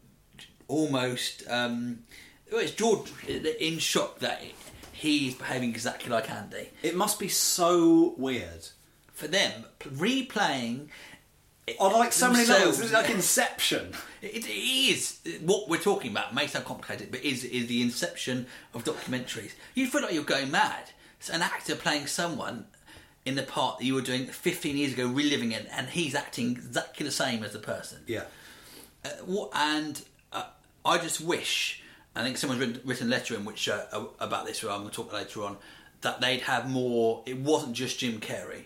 [0.67, 1.43] almost.
[1.49, 2.03] Um,
[2.51, 4.43] well, it's George in shock that
[4.91, 6.69] he's behaving exactly like Andy.
[6.83, 8.67] It must be so weird.
[9.13, 10.87] For them, replaying."
[11.79, 13.93] On like so many levels, it's like Inception.
[14.21, 16.35] It, is what we're talking about.
[16.35, 19.51] May sound complicated, but is is the inception of documentaries.
[19.73, 20.91] You feel like you're going mad.
[21.19, 22.65] It's an actor playing someone
[23.25, 26.51] in the part that you were doing 15 years ago, reliving it, and he's acting
[26.51, 27.99] exactly the same as the person.
[28.07, 28.23] Yeah.
[29.05, 30.45] Uh, what, and uh,
[30.83, 31.81] I just wish,
[32.15, 33.85] I think someone's written, written a letter in which uh,
[34.19, 35.57] about this, where I'm going to talk later on,
[36.01, 37.23] that they'd have more.
[37.25, 38.65] It wasn't just Jim Carrey.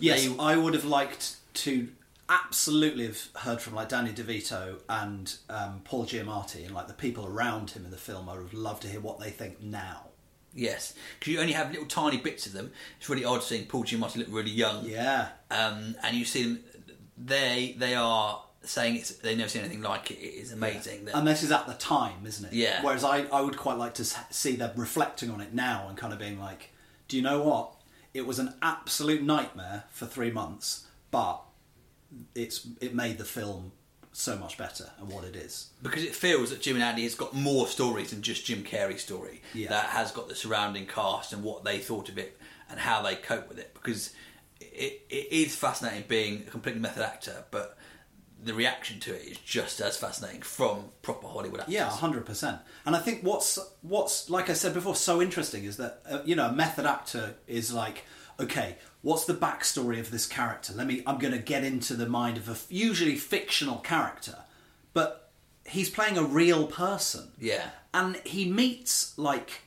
[0.00, 1.88] Yes, they- I would have liked to
[2.28, 7.24] absolutely have heard from like Danny DeVito and um, Paul Giamatti and like the people
[7.26, 8.28] around him in the film.
[8.28, 10.02] I would have loved to hear what they think now.
[10.54, 12.72] Yes, because you only have little tiny bits of them.
[12.98, 14.86] It's really odd seeing Paul Giamatti look really young.
[14.86, 15.28] Yeah.
[15.50, 16.64] um, and you see them.
[17.18, 20.14] They they are saying it's they've never seen anything like it.
[20.18, 21.04] It is amazing.
[21.06, 22.52] That, And this is at the time, isn't it?
[22.52, 22.82] Yeah.
[22.82, 26.12] Whereas I, I would quite like to see them reflecting on it now and kind
[26.12, 26.70] of being like,
[27.08, 27.72] do you know what?
[28.16, 31.42] It was an absolute nightmare for three months, but
[32.34, 33.72] it's it made the film
[34.12, 35.68] so much better and what it is.
[35.82, 39.02] because it feels that Jim and Andy has got more stories than just Jim Carrey's
[39.02, 39.42] story.
[39.52, 39.68] Yeah.
[39.68, 42.38] That has got the surrounding cast and what they thought of it
[42.70, 43.74] and how they cope with it.
[43.74, 44.14] Because
[44.60, 47.76] it, it is fascinating being a completely method actor, but
[48.46, 51.74] the reaction to it is just as fascinating from proper Hollywood actors.
[51.74, 52.58] Yeah, hundred percent.
[52.86, 56.34] And I think what's what's like I said before, so interesting is that uh, you
[56.36, 58.04] know a method actor is like,
[58.40, 60.72] okay, what's the backstory of this character?
[60.74, 61.02] Let me.
[61.06, 64.38] I'm going to get into the mind of a usually fictional character,
[64.94, 65.30] but
[65.64, 67.32] he's playing a real person.
[67.40, 67.70] Yeah.
[67.92, 69.62] and he meets like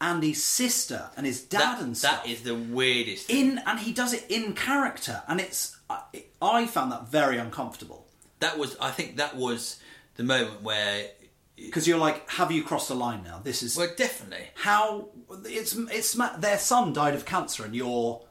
[0.00, 3.26] Andy's sister and his dad That, and stuff that is the weirdest.
[3.26, 3.52] thing.
[3.52, 5.76] in, and he does it in character, and it's.
[5.90, 6.02] I,
[6.40, 8.06] I found that very uncomfortable
[8.40, 9.80] That was, I think, that was
[10.16, 11.06] the moment where.
[11.56, 13.40] because you're like, have you crossed the line now?
[13.42, 14.46] This is Well, definitely.
[14.54, 15.08] how
[15.46, 18.22] it's it's their son died of cancer and you're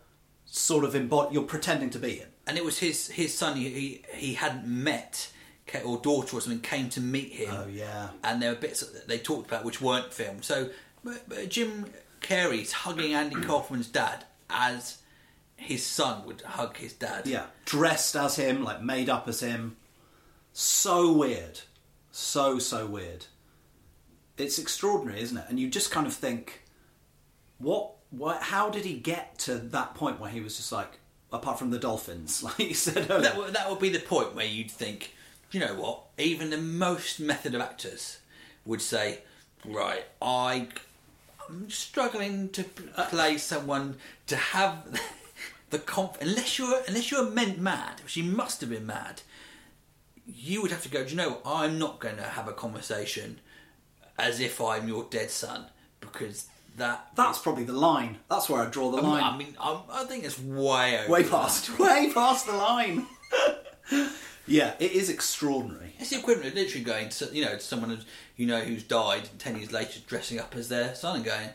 [0.45, 3.69] sort of embod- you're pretending to be him and it was his his son he
[3.69, 5.30] he, he hadn't met
[5.84, 7.49] or daughter or something came to meet him.
[7.51, 8.10] Oh, yeah.
[8.23, 10.45] and there were bits that they talked about which weren't filmed.
[10.45, 10.69] So
[11.47, 11.86] Jim
[12.21, 14.97] Carrey's hugging Andy Kaufman's dad as
[15.55, 17.27] his son would hug his dad.
[17.27, 19.77] Yeah, dressed as him, like made up as him.
[20.53, 21.62] So weird,
[22.12, 23.25] so so weird.
[24.38, 25.45] It's extraordinary, isn't it?
[25.49, 26.63] And you just kind of think,
[27.57, 27.93] what?
[28.12, 28.41] What?
[28.43, 30.99] How did he get to that point where he was just like,
[31.31, 33.21] apart from the dolphins, like you said earlier?
[33.21, 35.13] That would, that would be the point where you'd think,
[35.51, 36.03] you know what?
[36.17, 38.19] Even the most method of actors
[38.65, 39.19] would say,
[39.65, 40.67] right, I,
[41.49, 43.95] I'm struggling to play someone
[44.27, 44.99] to have
[45.69, 46.17] the conf.
[46.21, 49.21] Unless you're unless you're meant mad, which you must have been mad,
[50.25, 51.03] you would have to go.
[51.03, 51.29] Do you know?
[51.29, 51.41] what?
[51.45, 53.39] I'm not going to have a conversation
[54.17, 55.67] as if I'm your dead son
[55.99, 57.07] because that.
[57.15, 58.17] That's probably the line.
[58.29, 59.23] That's where I draw the line.
[59.23, 61.12] I mean, I, I think it's way over.
[61.12, 63.05] way past, way past the line.
[64.47, 65.93] yeah, it is extraordinary.
[65.99, 68.05] It's the equivalent of literally going to you know to someone who's,
[68.36, 71.49] you know who's died ten years later dressing up as their son and going,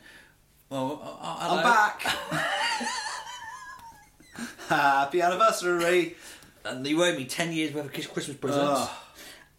[0.71, 1.57] well, uh, uh.
[1.57, 2.03] I'm back.
[4.69, 6.17] Happy anniversary.
[6.65, 8.91] and you owe me ten years worth of Christmas presents.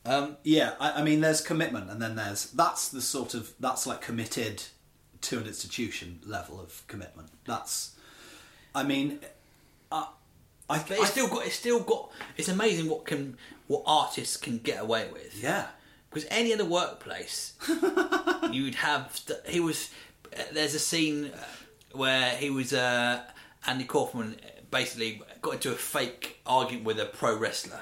[0.05, 3.85] Um, Yeah, I, I mean, there's commitment, and then there's that's the sort of that's
[3.87, 4.63] like committed
[5.21, 7.29] to an institution level of commitment.
[7.45, 7.95] That's,
[8.75, 9.19] I mean,
[10.69, 11.45] I, but I it's still got.
[11.45, 12.11] It's still got.
[12.37, 15.41] It's amazing what can what artists can get away with.
[15.41, 15.67] yeah,
[16.09, 17.53] Because any other workplace,
[18.51, 19.19] you'd have.
[19.47, 19.89] He was.
[20.37, 21.37] uh, There's a scene uh,
[21.93, 22.73] where he was.
[22.73, 23.21] Uh,
[23.67, 24.35] Andy Kaufman
[24.71, 27.81] basically got into a fake argument with a pro wrestler,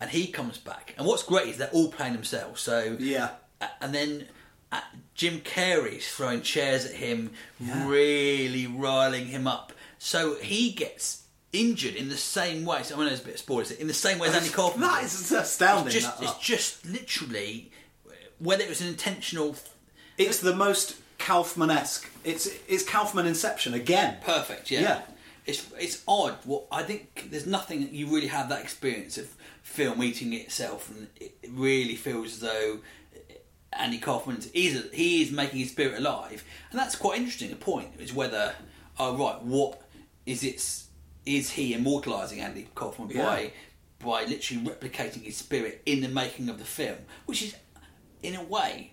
[0.00, 0.94] and he comes back.
[0.98, 2.60] And what's great is they're all playing themselves.
[2.62, 3.30] So Yeah.
[3.60, 4.26] uh, and then.
[4.72, 4.80] Uh,
[5.14, 9.72] Jim Carrey's throwing chairs at him, really riling him up.
[9.96, 11.22] So he gets
[11.56, 12.82] injured in the same way.
[12.82, 13.70] So I know it's a bit of spoilers.
[13.70, 14.82] In the same way as Andy Kaufman.
[14.82, 15.86] that is astounding.
[15.94, 17.72] It's just, it's just literally
[18.38, 19.56] whether it was an intentional.
[20.18, 22.10] it's the most Kaufman-esque.
[22.24, 24.18] It's it's Kaufman Inception again.
[24.22, 24.80] Perfect, yeah.
[24.80, 25.00] Yeah.
[25.46, 26.34] It's it's odd.
[26.44, 30.90] What I think there's nothing that you really have that experience of film eating itself,
[30.90, 32.80] and it really feels as though
[33.72, 37.50] Andy Kaufman's is he is making his spirit alive, and that's quite interesting.
[37.50, 38.54] The point is whether
[38.98, 39.82] oh right, what
[40.26, 40.60] is it?
[41.26, 43.24] Is he immortalising Andy Kaufman Yeah.
[43.24, 43.52] by
[43.98, 47.54] by literally replicating his spirit in the making of the film, which is
[48.22, 48.92] in a way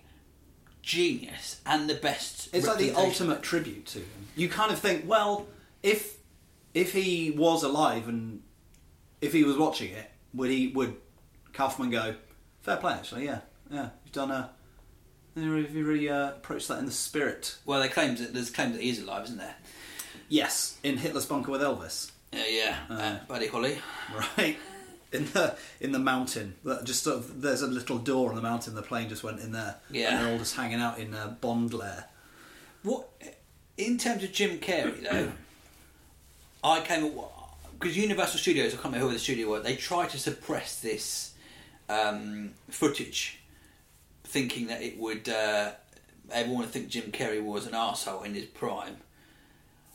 [0.82, 2.48] genius and the best.
[2.52, 4.26] It's like the ultimate tribute to him.
[4.36, 5.46] You kind of think, well,
[5.82, 6.18] if
[6.74, 8.42] if he was alive and
[9.20, 10.96] if he was watching it, would he would
[11.52, 12.16] Kaufman go,
[12.62, 14.50] fair play actually, yeah, yeah, you've done a
[15.36, 17.56] you really, you really uh, approached that in the spirit.
[17.64, 19.56] Well, they claim that there's claim that he is alive, isn't there?
[20.28, 22.76] Yes, in Hitler's bunker with Elvis, Yeah, yeah.
[22.90, 23.78] Uh, Buddy Holly.
[24.36, 24.56] right?
[25.12, 28.74] In the in the mountain, just sort of there's a little door on the mountain.
[28.74, 29.76] The plane just went in there.
[29.90, 30.08] Yeah.
[30.16, 32.06] and they're all just hanging out in uh, Bond lair.
[32.82, 33.08] What
[33.76, 35.30] in terms of Jim Carrey though?
[36.64, 37.12] I came
[37.78, 38.72] because Universal Studios.
[38.72, 39.62] I can't remember who the studio was.
[39.62, 41.34] They tried to suppress this
[41.88, 43.38] um, footage,
[44.24, 45.72] thinking that it would uh,
[46.32, 48.96] everyone would think Jim Carrey was an arsehole in his prime.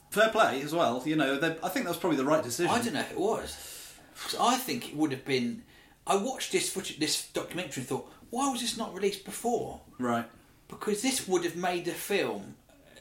[0.10, 1.04] Fair play as well.
[1.06, 2.72] You know, they- I think that was probably the right decision.
[2.72, 3.56] I don't know if it was.
[4.40, 5.64] I think it would have been.
[6.08, 9.82] I watched this footage, this documentary, and thought, why was this not released before?
[10.00, 10.26] Right.
[10.68, 12.56] because this would have made a film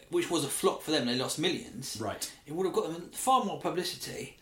[0.08, 2.32] which was a flop for them they lost millions Right.
[2.46, 4.38] it would have got them far more publicity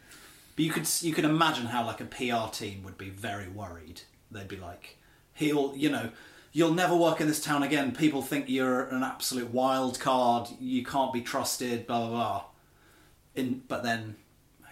[0.55, 4.03] But you could you could imagine how like a PR team would be very worried.
[4.31, 4.97] They'd be like,
[5.35, 6.11] "He'll, you know,
[6.53, 7.91] you'll never work in this town again.
[7.93, 10.49] People think you're an absolute wild card.
[10.61, 12.45] You can't be trusted." Blah blah blah.
[13.37, 14.17] In but then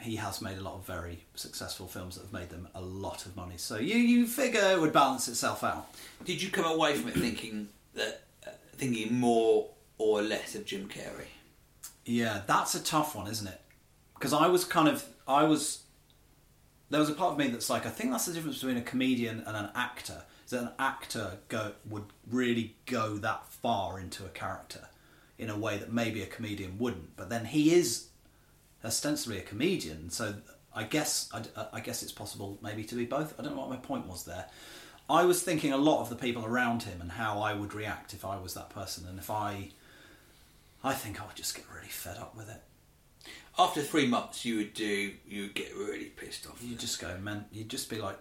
[0.01, 3.27] he has made a lot of very successful films that have made them a lot
[3.27, 3.57] of money.
[3.57, 5.89] So you you figure it would balance itself out.
[6.25, 10.89] did you come away from it thinking that uh, thinking more or less of jim
[10.89, 11.29] carrey
[12.05, 13.61] Yeah, that's a tough one, isn't it?
[14.15, 15.83] Because I was kind of, I was,
[16.91, 18.83] there was a part of me that's like, I think that's the difference between a
[18.83, 20.23] comedian and an actor.
[20.45, 24.89] Is that an actor go would really go that far into a character
[25.39, 27.17] in a way that maybe a comedian wouldn't.
[27.17, 28.09] But then he is
[28.85, 30.35] ostensibly a comedian, so
[30.75, 33.39] I guess I, I guess it's possible maybe to be both.
[33.39, 34.47] I don't know what my point was there.
[35.09, 38.15] I was thinking a lot of the people around him and how I would react
[38.15, 39.71] if I was that person, and if I
[40.83, 42.63] I think I would just get really fed up with it.
[43.59, 47.17] after three months you would do you would get really pissed off You just go,
[47.19, 47.47] man.
[47.53, 48.19] You'd just be like,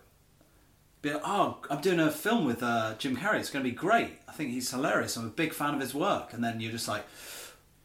[1.01, 3.39] be like, oh, I'm doing a film with uh, Jim Carrey.
[3.39, 4.11] It's going to be great.
[4.27, 5.17] I think he's hilarious.
[5.17, 6.31] I'm a big fan of his work.
[6.33, 7.03] And then you're just like,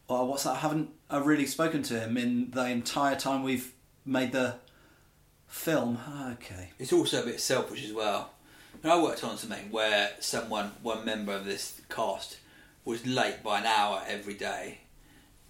[0.09, 0.51] oh, what's that?
[0.53, 3.73] I haven't I really spoken to him in the entire time we've
[4.05, 4.55] made the
[5.47, 5.97] film.
[6.07, 6.69] Ah, Okay.
[6.79, 8.31] it's also a bit selfish as well
[8.81, 12.37] When I worked on something where someone, one member of this cast,
[12.85, 14.79] was late by an hour every day,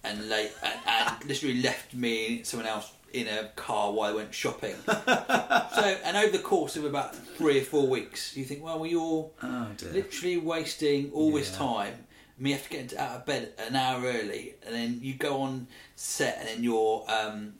[0.02, 4.14] and late and, and literally left me and someone else in a car while I
[4.14, 4.74] went shopping.
[4.86, 8.90] so, and over the course of about three or four weeks, you think, well, well
[8.90, 12.06] you're Oh, literally wasting all this time.
[12.40, 15.42] Mean, you have to get out of bed an hour early, and then you go
[15.42, 17.52] on set, and then you're um,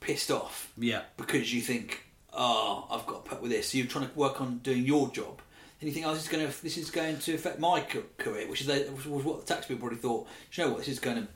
[0.00, 1.02] pissed off Yeah.
[1.16, 3.70] because you think, oh, I've got to put with this.
[3.70, 5.40] So you're trying to work on doing your job,
[5.80, 7.80] and you think, oh, this is going to this is going to affect my
[8.18, 10.26] career, which is which was what the tax people probably thought.
[10.52, 10.80] "Do You know what?
[10.80, 11.28] This is going to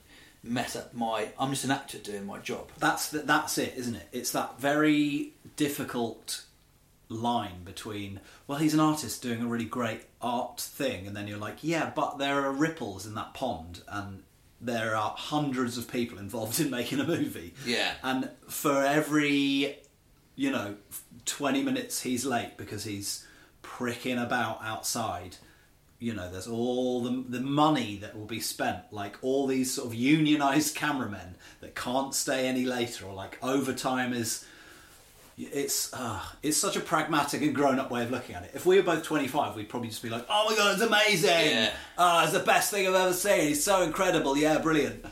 [0.45, 1.29] mess up my.
[1.39, 2.71] I'm just an actor doing my job.
[2.79, 4.09] That's the, that's it, isn't it?
[4.13, 6.45] It's that very difficult
[7.13, 11.39] line between well, he's an artist doing a really great art thing, and then you're
[11.39, 14.23] like, yeah, but there are ripples in that pond, and
[14.61, 17.55] there are hundreds of people involved in making a movie.
[17.67, 17.93] Yeah.
[18.03, 19.79] and for every
[20.35, 20.77] you know
[21.27, 23.27] twenty minutes he's late because he's
[23.63, 25.37] pricking about outside.
[25.99, 29.87] You know, there's all the the money that will be spent, like all these sort
[29.87, 34.45] of unionized cameramen that can't stay any later, or like overtime is.
[35.53, 38.53] It's uh, it's such a pragmatic and grown up way of looking at it.
[38.55, 41.51] If we were both 25, we'd probably just be like, "Oh my god, it's amazing!
[41.51, 41.73] Yeah.
[41.99, 43.49] Ah, it's the best thing I've ever seen.
[43.49, 44.37] He's so incredible.
[44.37, 45.05] Yeah, brilliant."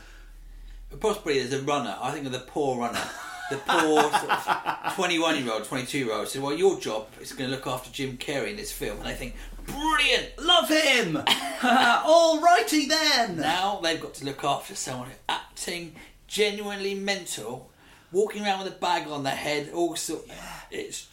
[0.99, 1.95] Possibly there's a runner.
[2.01, 3.01] I think of the poor runner.
[3.49, 7.31] The poor sort of 21 year old, 22 year old So, Well, your job is
[7.31, 8.99] going to look after Jim Carrey in this film.
[8.99, 10.37] And I think, Brilliant!
[10.39, 11.17] Love him.
[11.63, 13.37] All righty then.
[13.37, 15.95] Now they've got to look after someone acting
[16.27, 17.70] genuinely mental,
[18.11, 19.69] walking around with a bag on their head.
[19.73, 20.21] Also,
[20.69, 21.07] it's.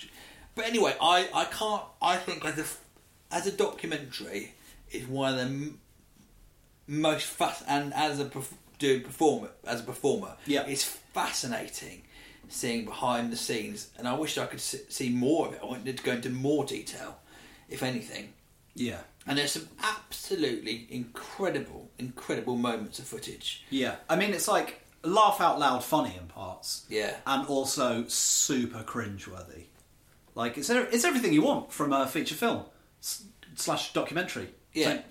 [0.55, 1.83] But anyway, I, I can't.
[2.03, 2.65] I think as a
[3.35, 4.53] as a documentary,
[4.91, 5.81] it's one of the m-
[6.87, 10.65] most fast and as a perf- doing performer as a performer, Yeah.
[10.67, 12.03] it's fascinating
[12.49, 15.61] seeing behind the scenes, and I wish I could see more of it.
[15.63, 17.19] I wanted to go into more detail,
[17.69, 18.33] if anything.
[18.75, 23.65] Yeah, And there's some absolutely incredible, incredible moments of footage.
[23.69, 23.97] yeah.
[24.09, 26.85] I mean, it's like laugh out loud funny in parts.
[26.89, 27.15] Yeah.
[27.27, 29.65] and also super cringeworthy.
[30.35, 32.65] Like it's it's everything you want from a feature film
[33.57, 34.49] slash documentary.
[34.73, 34.95] Yeah.
[34.95, 35.03] So-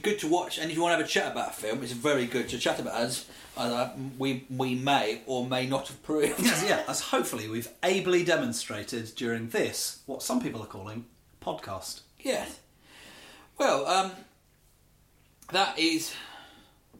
[0.00, 1.92] good to watch, and if you want to have a chat about a film, it's
[1.92, 3.24] very good to chat about as
[4.18, 6.38] we we may or may not have proved.
[6.40, 11.06] Yes, yeah, as hopefully we've ably demonstrated during this, what some people are calling
[11.44, 12.00] podcast.
[12.20, 12.60] Yes.
[13.58, 14.12] Well, um,
[15.50, 16.14] that is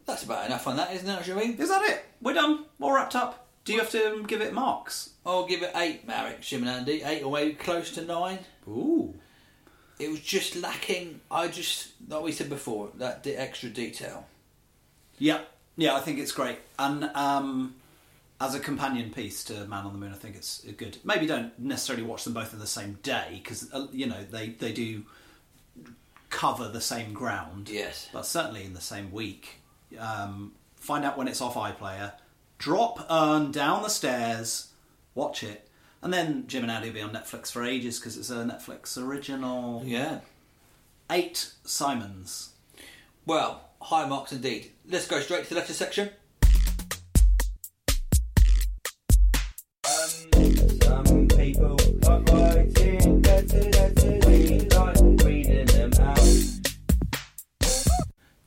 [0.05, 1.59] that's about enough on that, isn't it, Shereen?
[1.59, 2.05] Is that it?
[2.21, 2.65] We're done.
[2.81, 3.47] All wrapped up.
[3.65, 5.11] Do you have to um, give it marks?
[5.25, 8.39] I'll give it eight, Marek, Jim and Andy, eight or maybe close to nine.
[8.67, 9.13] Ooh.
[9.99, 11.21] It was just lacking.
[11.31, 14.25] I just, like we said before, that de- extra detail.
[15.17, 15.41] Yeah,
[15.77, 16.57] yeah, I think it's great.
[16.77, 17.75] And um,
[18.41, 20.97] as a companion piece to Man on the Moon, I think it's good.
[21.05, 24.49] Maybe don't necessarily watch them both on the same day because uh, you know they
[24.49, 25.03] they do
[26.29, 27.69] cover the same ground.
[27.69, 28.09] Yes.
[28.11, 29.59] but certainly in the same week.
[29.97, 32.13] Um, find out when it's off iPlayer.
[32.57, 34.69] Drop Earn down the stairs.
[35.15, 35.67] Watch it.
[36.01, 38.97] And then Jim and Andy will be on Netflix for ages because it's a Netflix
[39.01, 39.81] original.
[39.85, 40.19] Yeah.
[41.09, 42.49] Eight Simons.
[43.25, 44.71] Well, high marks indeed.
[44.87, 46.09] Let's go straight to the letter section.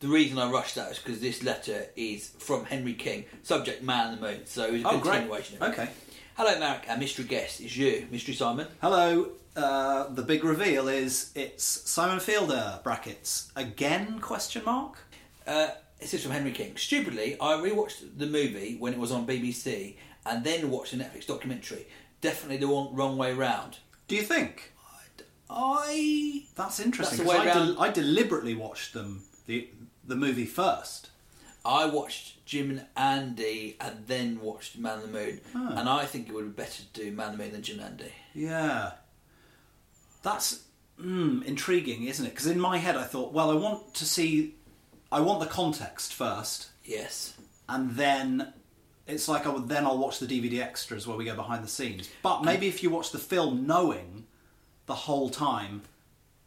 [0.07, 4.07] The reason I rushed that is because this letter is from Henry King, subject Man
[4.07, 5.14] on the Moon, so it's a Oh, great.
[5.14, 5.72] continuation of it.
[5.72, 5.88] Okay.
[6.36, 6.84] Hello, Marek.
[6.88, 8.68] Our mystery guest is you, Mystery Simon.
[8.80, 9.32] Hello.
[9.57, 14.96] Uh, the big reveal is it's Simon Fielder brackets again question mark.
[15.44, 16.76] Uh, this is from Henry King.
[16.76, 21.26] Stupidly, I rewatched the movie when it was on BBC and then watched the Netflix
[21.26, 21.88] documentary.
[22.20, 23.78] Definitely the wrong, wrong way round.
[24.07, 24.72] Do you think
[25.50, 27.24] I that's interesting?
[27.26, 27.76] That's the way I, round.
[27.80, 29.68] I deliberately watched them the
[30.07, 31.11] the movie first.
[31.64, 36.28] I watched Jim and Andy and then watched Man on the Moon, and I think
[36.28, 38.12] it would be better to do Man on the Moon than Jim and Andy.
[38.34, 38.92] Yeah,
[40.22, 40.62] that's
[41.00, 42.30] mm, intriguing, isn't it?
[42.30, 44.54] Because in my head, I thought, well, I want to see,
[45.11, 47.34] I want the context first, Yes.
[47.68, 48.52] and then
[49.07, 51.68] it's like I would then I'll watch the DVD extras where we go behind the
[51.68, 52.09] scenes.
[52.22, 54.26] But maybe if you watch the film knowing
[54.86, 55.82] the whole time,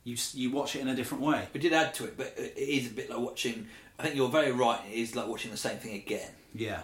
[0.04, 1.48] you you watch it in a different way.
[1.54, 3.68] We did add to it, but it is a bit like watching.
[3.98, 4.80] I think you're very right.
[4.90, 6.82] It is like watching the same thing again Yeah.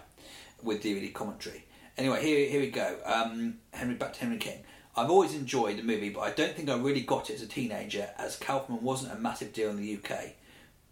[0.62, 1.64] with DVD commentary.
[1.98, 2.98] Anyway, here here we go.
[3.06, 4.64] Um, Henry back to Henry King.
[4.98, 7.48] I've always enjoyed the movie, but I don't think I really got it as a
[7.48, 10.36] teenager, as Kaufman wasn't a massive deal in the UK.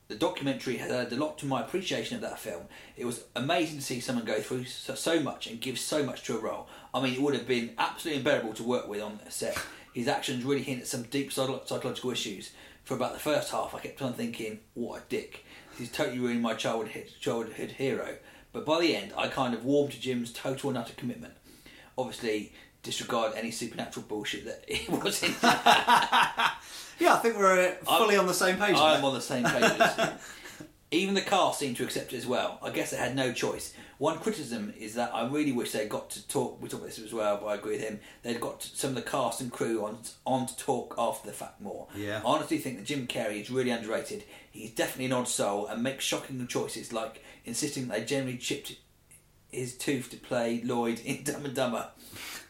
[0.10, 2.64] The documentary has added a lot to my appreciation of that film.
[2.98, 6.24] It was amazing to see someone go through so, so much and give so much
[6.24, 6.68] to a role.
[6.94, 9.58] I mean, it would have been absolutely unbearable to work with on a set.
[9.94, 12.52] His actions really hint at some deep psychological issues.
[12.84, 15.46] For about the first half, I kept on thinking, what a dick.
[15.78, 18.18] He's totally ruined my childhood, childhood hero.
[18.52, 21.34] But by the end, I kind of warmed to Jim's total and utter commitment.
[21.98, 25.34] Obviously, disregard any supernatural bullshit that he was in.
[27.00, 28.76] Yeah, I think we're uh, fully on the same page.
[28.78, 30.10] I'm on the same page.
[30.92, 32.60] Even the cast seemed to accept it as well.
[32.62, 33.74] I guess they had no choice.
[34.04, 36.62] One criticism is that I really wish they got to talk.
[36.62, 38.02] We talked about this as well, but I agree with him.
[38.22, 41.62] They'd got some of the cast and crew on on to talk after the fact
[41.62, 41.88] more.
[41.96, 42.20] Yeah.
[42.20, 44.26] I honestly think that Jim Carrey is really underrated.
[44.52, 48.76] He's definitely an odd soul and makes shocking choices, like insisting that they generally chipped
[49.50, 51.88] his tooth to play Lloyd in Dumb and Dumber.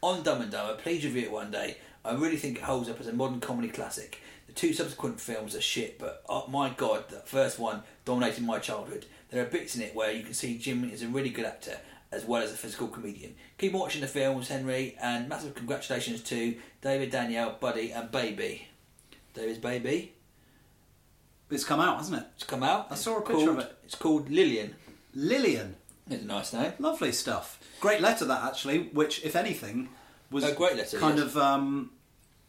[0.01, 1.77] On Dumb and Dumber, please review it one day.
[2.03, 4.19] I really think it holds up as a modern comedy classic.
[4.47, 8.57] The two subsequent films are shit, but oh my god, that first one dominated my
[8.57, 9.05] childhood.
[9.33, 11.77] There are bits in it where you can see Jim is a really good actor
[12.11, 13.33] as well as a physical comedian.
[13.57, 18.67] Keep watching the films, Henry, and massive congratulations to David, Danielle, Buddy, and Baby.
[19.33, 20.13] David's Baby.
[21.49, 22.27] It's come out, hasn't it?
[22.35, 22.87] It's come out.
[22.91, 23.75] I saw a picture of it.
[23.83, 24.75] It's called Lillian.
[25.15, 25.77] Lillian.
[26.11, 26.73] It's a nice name.
[26.77, 27.59] Lovely stuff.
[27.79, 29.89] Great letter that actually, which if anything
[30.29, 31.25] was A great letter, kind yes.
[31.25, 31.89] of um,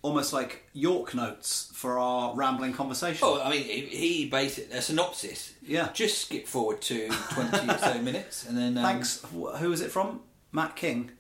[0.04, 3.20] almost like York notes for our rambling conversation.
[3.22, 5.54] Oh, I mean, he, basically a synopsis.
[5.66, 5.88] Yeah.
[5.94, 9.22] Just skip forward to twenty or so minutes, and then um, Thanks.
[9.32, 10.20] Wh- Who is it from?
[10.52, 11.10] Matt King.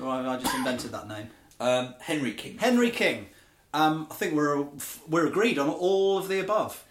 [0.00, 1.28] Or I I just invented that name.
[1.58, 2.58] Um, Henry King.
[2.58, 3.26] Henry King.
[3.72, 4.66] Um, I think we're
[5.08, 6.84] we're agreed on all of the above.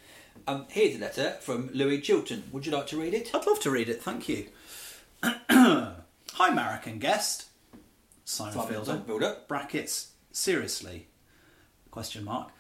[0.47, 2.43] Um, here's a letter from Louis Chilton.
[2.51, 3.29] Would you like to read it?
[3.35, 4.01] I'd love to read it.
[4.01, 4.47] Thank you.
[5.23, 5.93] Hi,
[6.49, 7.45] American guest.
[8.25, 9.01] Simon Simon Fielder.
[9.05, 9.37] Fielder.
[9.47, 10.11] Brackets.
[10.31, 11.07] Seriously?
[11.91, 12.51] Question mark.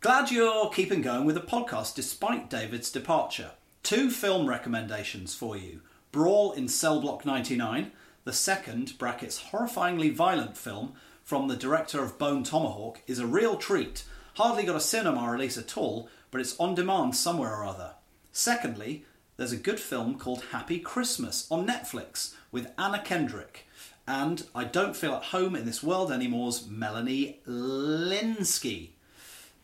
[0.00, 3.50] Glad you're keeping going with the podcast despite David's departure.
[3.82, 7.92] Two film recommendations for you: Brawl in Cell Block 99,
[8.24, 13.56] the second brackets horrifyingly violent film from the director of Bone Tomahawk, is a real
[13.56, 14.04] treat.
[14.36, 17.92] Hardly got a cinema release at all, but it's on demand somewhere or other.
[18.32, 19.04] Secondly,
[19.36, 23.66] there's a good film called Happy Christmas on Netflix with Anna Kendrick.
[24.10, 28.88] And I Don't Feel at Home in This World Anymore's Melanie Lynskey.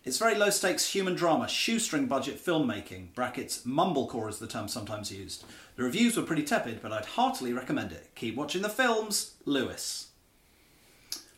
[0.04, 5.10] It's very low stakes human drama, shoestring budget filmmaking, brackets, mumblecore is the term sometimes
[5.10, 5.44] used.
[5.76, 8.10] The reviews were pretty tepid, but I'd heartily recommend it.
[8.16, 10.08] Keep watching the films, Lewis.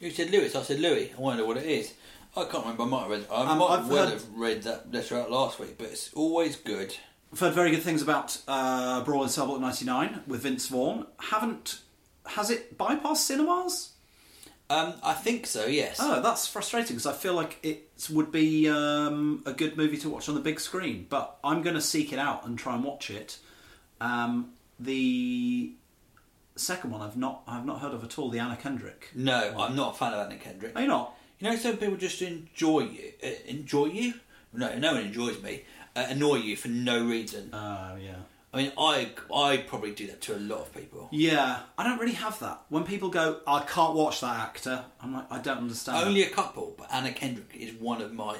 [0.00, 0.56] You said Lewis.
[0.56, 1.12] I said Louis.
[1.16, 1.94] I wonder what it is.
[2.36, 2.82] I can't remember.
[2.82, 3.26] I might have read.
[3.30, 6.12] I Um, might I've well heard- have read that letter out last week, but it's
[6.12, 6.96] always good.
[7.32, 11.06] I've heard very good things about uh, Brawl in Cell Block 99 with Vince Vaughn.
[11.20, 11.82] Haven't.
[12.26, 13.92] Has it bypassed cinemas?
[14.68, 15.66] Um, I think so.
[15.66, 15.98] Yes.
[16.00, 20.10] Oh, that's frustrating because I feel like it would be um, a good movie to
[20.10, 21.06] watch on the big screen.
[21.08, 23.38] But I'm going to seek it out and try and watch it.
[24.00, 25.72] Um, the
[26.56, 28.28] second one I've not I've not heard of at all.
[28.28, 29.10] The Anna Kendrick.
[29.14, 30.72] No, I'm not a fan of Anna Kendrick.
[30.74, 31.14] Are you not?
[31.38, 33.12] You know, some people just enjoy you.
[33.22, 34.14] Uh, enjoy you?
[34.52, 35.64] No, no one enjoys me.
[35.94, 37.50] Uh, annoy you for no reason.
[37.52, 38.16] Oh yeah.
[38.56, 41.08] I mean, I I probably do that to a lot of people.
[41.12, 42.62] Yeah, I don't really have that.
[42.70, 44.82] When people go, I can't watch that actor.
[45.02, 46.06] I'm like, I don't understand.
[46.06, 48.38] Only a couple, but Anna Kendrick is one of my.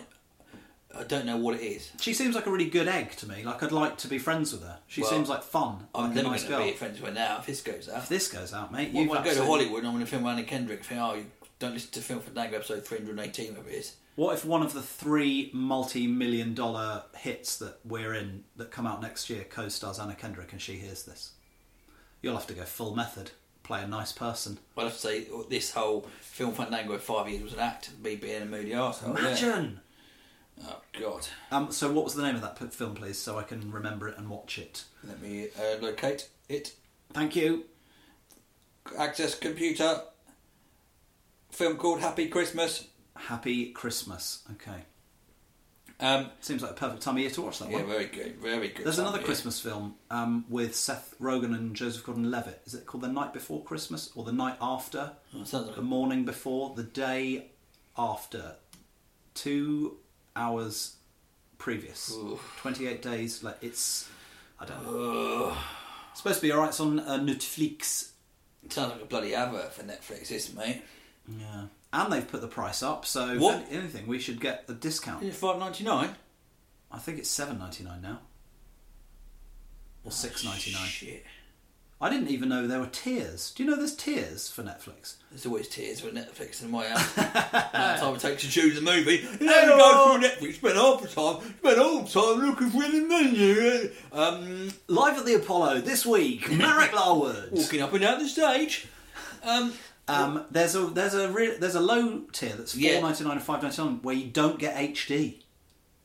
[0.99, 1.93] I don't know what it is.
[2.01, 3.45] She seems like a really good egg to me.
[3.45, 4.79] Like I'd like to be friends with her.
[4.87, 5.87] She Well, seems like fun.
[5.95, 7.87] I'm like a never nice going to be friends with her now if this goes
[7.91, 7.99] out.
[7.99, 9.95] If this goes out, mate, Well, you've when I go to absolutely- Hollywood, and I'm
[9.95, 10.83] going to film Anna Kendrick.
[10.83, 11.27] Think, oh, you
[11.59, 13.97] don't listen to Film for Fandango episode 318, whatever it is.
[14.17, 19.03] What if one of the three multi-million dollar hits that we're in that come out
[19.03, 21.33] next year co-stars Anna Kendrick and she hears this?
[22.23, 24.59] You'll have to go full method, play a nice person.
[24.75, 27.91] Well, to say this whole Film Fandango of five years was an act.
[28.03, 29.15] Me being a moody arsehole.
[29.17, 29.29] yeah.
[29.29, 29.81] Imagine.
[30.65, 31.27] Oh God.
[31.51, 34.17] Um, so what was the name of that film, please, so I can remember it
[34.17, 34.85] and watch it?
[35.07, 36.73] Let me uh, locate it.
[37.13, 37.65] Thank you.
[38.99, 40.01] Access computer.
[41.51, 42.87] Film called Happy Christmas.
[43.17, 44.43] Happy Christmas.
[44.53, 44.85] Okay.
[45.99, 47.87] Um, Seems like a perfect time of year to watch that yeah, one.
[47.87, 48.85] very good, very good.
[48.85, 49.25] There's time another of.
[49.25, 52.63] Christmas film um, with Seth Rogen and Joseph Gordon-Levitt.
[52.67, 55.13] Is it called The Night Before Christmas or The Night After?
[55.35, 57.47] Oh, sounds like the a- morning before, the day
[57.97, 58.57] after,
[59.35, 59.97] two
[60.35, 60.97] hours
[61.57, 62.59] previous, Oof.
[62.61, 63.43] 28 days.
[63.43, 64.07] Like it's,
[64.61, 65.57] I don't know.
[66.11, 66.69] It's supposed to be alright.
[66.69, 68.11] It's on uh, Netflix.
[68.69, 70.83] Sounds like a bloody advert for Netflix, this mate.
[71.27, 71.67] Yeah,
[71.97, 73.05] and they've put the price up.
[73.07, 73.67] So What?
[73.71, 75.23] any- anything, we should get a discount.
[75.25, 76.11] Is five ninety nine?
[76.93, 78.21] I think it's seven ninety nine now,
[80.05, 80.87] or six ninety nine.
[80.87, 81.25] Shit.
[81.99, 83.53] I didn't even know there were tiers.
[83.53, 85.15] Do you know there's tiers for Netflix?
[85.31, 87.15] There's always tears with Netflix in my house.
[88.01, 89.27] Time it takes to choose a movie.
[89.41, 92.83] You never go through Netflix, spend half the time, spend all the time looking for
[92.83, 93.91] the menu.
[94.13, 97.53] Um, Live at the Apollo this week, Marek Larwood.
[97.53, 98.87] walking up and down the stage.
[99.43, 99.73] Um,
[100.09, 103.01] Um, there's a there's a re- there's a low tier that's four Yeah.
[103.01, 105.43] ninety nine and five ninety nine where you don't get HD.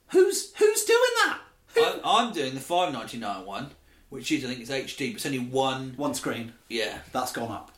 [0.10, 1.40] Who's who's doing that?
[1.76, 3.70] Who- I, I'm doing the five ninety nine one,
[4.10, 5.94] which is I think it's HD, but it's only one.
[5.98, 7.72] One screen Yeah, that's gone up.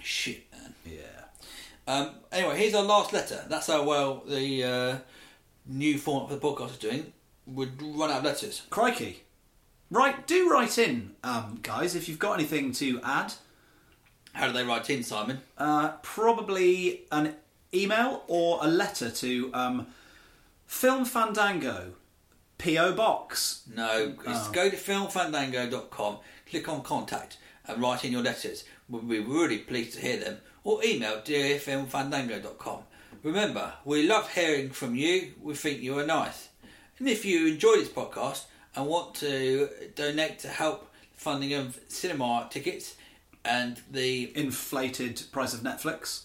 [0.00, 0.74] shit, man.
[0.84, 1.02] Yeah.
[1.88, 3.44] Um, anyway, here's our last letter.
[3.48, 4.98] That's how well the uh,
[5.66, 7.12] new format for the podcast is doing.
[7.46, 8.62] We'd run out of letters.
[8.70, 9.22] Crikey.
[9.90, 13.34] Right, do write in, um, guys, if you've got anything to add.
[14.36, 15.40] How do they write in, Simon?
[15.56, 17.34] Uh, probably an
[17.72, 19.86] email or a letter to um,
[20.66, 21.92] Film Fandango,
[22.58, 22.92] P.O.
[22.92, 23.62] Box.
[23.74, 24.30] No, Oh.
[24.30, 26.18] it's go to filmfandango.com,
[26.50, 28.64] click on contact, and write in your letters.
[28.90, 30.36] We'll be really pleased to hear them.
[30.64, 32.80] Or email dearfilmfandango.com.
[33.22, 35.32] Remember, we love hearing from you.
[35.42, 36.48] We think you are nice.
[36.98, 42.48] And if you enjoy this podcast and want to donate to help funding of cinema
[42.50, 42.96] tickets
[43.46, 46.24] and the Inflated price of Netflix.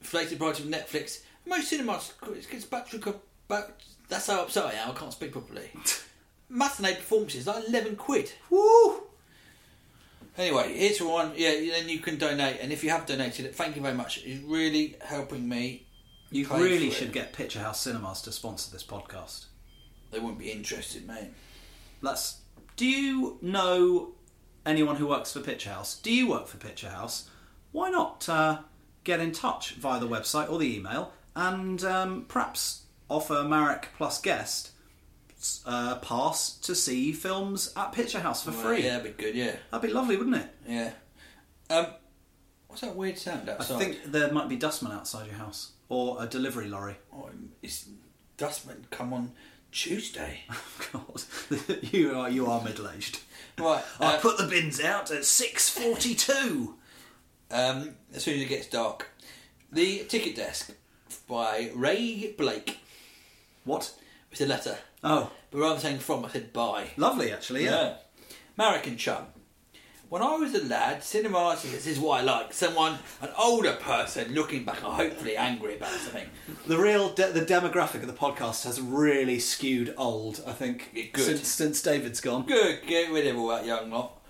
[0.00, 2.12] inflated price of Netflix, most cinemas
[2.50, 3.00] gets battery
[3.48, 3.70] back.
[4.08, 4.90] That's how upset I am.
[4.90, 5.70] I can't speak properly.
[6.48, 8.32] Matinee performances like eleven quid.
[8.50, 9.02] Woo!
[10.36, 11.32] Anyway, here's one.
[11.36, 14.22] Yeah, then you can donate, and if you have donated it, thank you very much.
[14.24, 15.86] It's really helping me.
[16.30, 16.98] You really for it.
[16.98, 19.46] should get Picture House Cinemas to sponsor this podcast.
[20.10, 21.30] They wouldn't be interested, mate.
[22.00, 22.40] Let's.
[22.76, 24.14] Do you know
[24.66, 25.96] anyone who works for Picture House?
[25.98, 27.28] Do you work for Picture House?
[27.72, 28.58] Why not uh,
[29.04, 34.20] get in touch via the website or the email and um, perhaps offer Marek plus
[34.20, 34.70] guest
[35.66, 38.82] uh, pass to see films at Picture House for Well, free?
[38.84, 39.34] Yeah, that'd be good.
[39.34, 40.54] Yeah, That'd be lovely, wouldn't it?
[40.66, 40.90] yeah.
[41.70, 41.86] Um,
[42.68, 43.74] what's that weird sound outside?
[43.76, 46.96] I think there might be dustmen outside your house or a delivery lorry.
[47.12, 47.30] oh,
[47.62, 47.88] it's
[48.36, 49.32] Dustman come on
[49.72, 50.40] Tuesday.
[50.92, 51.22] God,
[51.92, 53.20] you are you are middle aged.
[53.58, 53.82] Right.
[54.00, 56.74] I uh, put the bins out at six forty two.
[57.50, 59.08] um, as soon as it gets dark,
[59.72, 60.72] the ticket desk
[61.28, 62.78] by Ray Blake.
[63.64, 63.94] What?
[64.32, 66.88] It's a letter, Oh, but rather than saying from, I said by.
[66.96, 67.64] lovely actually.
[67.66, 67.94] Yeah.
[68.58, 69.26] American chum.
[70.10, 72.52] When I was a lad, cinemas, this is what I like.
[72.52, 76.28] Someone, an older person, looking back, and hopefully angry about something.
[76.66, 80.42] The real de- the demographic of the podcast has really skewed old.
[80.46, 81.24] I think good.
[81.24, 82.44] since since David's gone.
[82.46, 84.20] Good, get rid of all that young lot.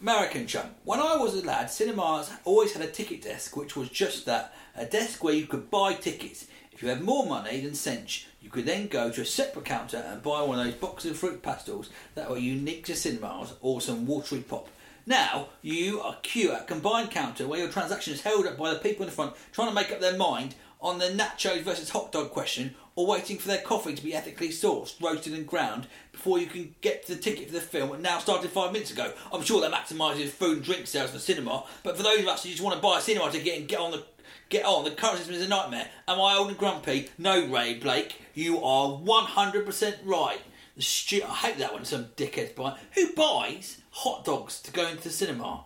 [0.00, 0.70] American chum.
[0.84, 4.54] When I was a lad, cinemas always had a ticket desk, which was just that
[4.76, 6.46] a desk where you could buy tickets.
[6.72, 9.96] If you had more money than Cinch, you could then go to a separate counter
[9.96, 13.80] and buy one of those boxes of fruit pastels that were unique to cinemas or
[13.80, 14.68] some watery pop.
[15.06, 18.72] Now you are queue at a combined counter where your transaction is held up by
[18.72, 21.90] the people in the front trying to make up their mind on the nachos versus
[21.90, 25.86] hot dog question or waiting for their coffee to be ethically sourced, roasted and ground
[26.12, 28.92] before you can get to the ticket for the film that now started five minutes
[28.92, 29.12] ago.
[29.32, 32.28] I'm sure that maximises food and drink sales for the cinema, but for those of
[32.28, 34.04] us who just want to buy a cinema ticket and get on the
[34.48, 35.88] get on, the current system is a nightmare.
[36.06, 37.08] Am I old and grumpy?
[37.18, 40.40] No, Ray Blake, you are 100% right.
[40.76, 42.76] The stu- I hate that one some dickheads buy.
[42.94, 45.64] Who buys hot dogs to go into the cinema?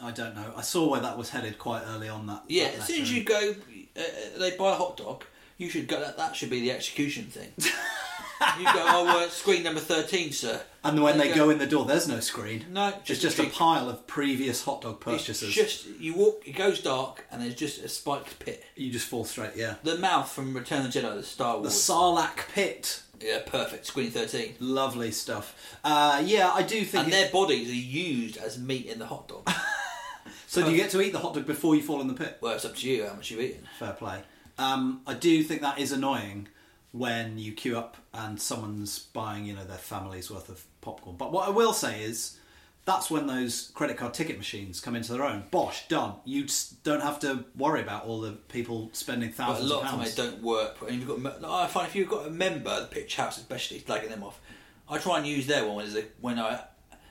[0.00, 0.52] I don't know.
[0.56, 2.26] I saw where that was headed quite early on.
[2.26, 3.54] That Yeah, that as soon as you go,
[3.96, 4.02] uh,
[4.38, 5.24] they buy a hot dog.
[5.58, 6.00] You should go.
[6.00, 7.52] That, that should be the execution thing.
[7.58, 8.72] you go.
[8.74, 10.60] Oh, uh, screen number thirteen, sir.
[10.82, 12.66] and when they you go in the door, there's no screen.
[12.70, 15.54] No, it's just just a pile of previous hot dog It's purchases.
[15.54, 16.42] just you walk.
[16.46, 18.64] It goes dark, and there's just a spiked pit.
[18.74, 19.52] You just fall straight.
[19.56, 21.86] Yeah, The mouth from Return of the Jedi, the Star Wars.
[21.86, 21.92] the.
[21.92, 23.02] Sarlacc pit.
[23.22, 23.86] Yeah, perfect.
[23.86, 24.54] Screen thirteen.
[24.60, 25.76] Lovely stuff.
[25.84, 27.04] Uh, yeah, I do think.
[27.04, 29.50] And it- their bodies are used as meat in the hot dog.
[30.46, 32.38] so do you get to eat the hot dog before you fall in the pit?
[32.40, 33.66] well, it's up to you how much you've eaten.
[33.78, 34.20] Fair play.
[34.58, 36.48] Um, I do think that is annoying
[36.92, 41.16] when you queue up and someone's buying, you know, their family's worth of popcorn.
[41.16, 42.38] But what I will say is,
[42.84, 45.44] that's when those credit card ticket machines come into their own.
[45.50, 46.14] Bosh, done.
[46.24, 46.46] You
[46.82, 49.68] don't have to worry about all the people spending thousands.
[49.70, 50.76] But a lot of of time they don't work.
[50.88, 54.08] And you've got, I find if you've got a member, the Picture House especially, slagging
[54.08, 54.40] them off.
[54.88, 56.64] I try and use their one when, there's a, when I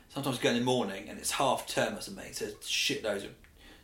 [0.09, 2.33] sometimes go in the morning and it's half term or something.
[2.33, 3.31] So shitloads of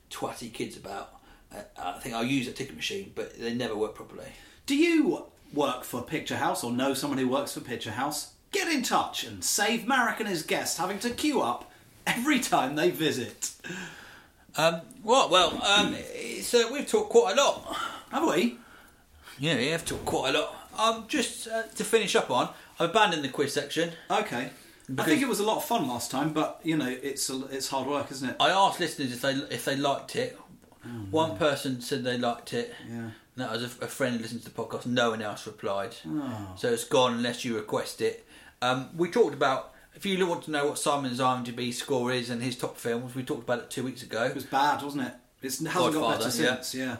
[0.09, 1.13] twatty kids about.
[1.55, 4.27] Uh, I think I'll use a ticket machine, but they never work properly.
[4.65, 8.33] Do you work for Picture House or know someone who works for Picture House?
[8.51, 11.71] Get in touch and save Marek and his guests having to queue up
[12.07, 13.51] every time they visit.
[14.55, 15.95] Um, right, well, um,
[16.41, 17.77] so we've talked quite a lot.
[18.11, 18.57] Have we?
[19.37, 20.55] Yeah, we have talked quite a lot.
[20.79, 22.49] Um, just uh, to finish up on,
[22.79, 23.91] I've abandoned the quiz section.
[24.09, 24.49] Okay.
[24.97, 27.45] I think it was a lot of fun last time, but you know, it's a,
[27.51, 28.35] it's hard work, isn't it?
[28.39, 30.39] I asked listeners if they if they liked it.
[31.11, 32.73] One person said they liked it.
[32.89, 32.95] Yeah.
[32.95, 34.85] And that was a, a friend who listens to the podcast.
[34.85, 35.95] No one else replied.
[36.55, 38.25] So it's gone unless you request it.
[38.61, 42.41] Um, we talked about if you want to know what Simon's IMDb score is and
[42.41, 43.15] his top films.
[43.15, 44.25] We talked about it two weeks ago.
[44.25, 45.13] It was bad, wasn't it?
[45.41, 46.75] It hasn't got better since.
[46.75, 46.97] Yeah.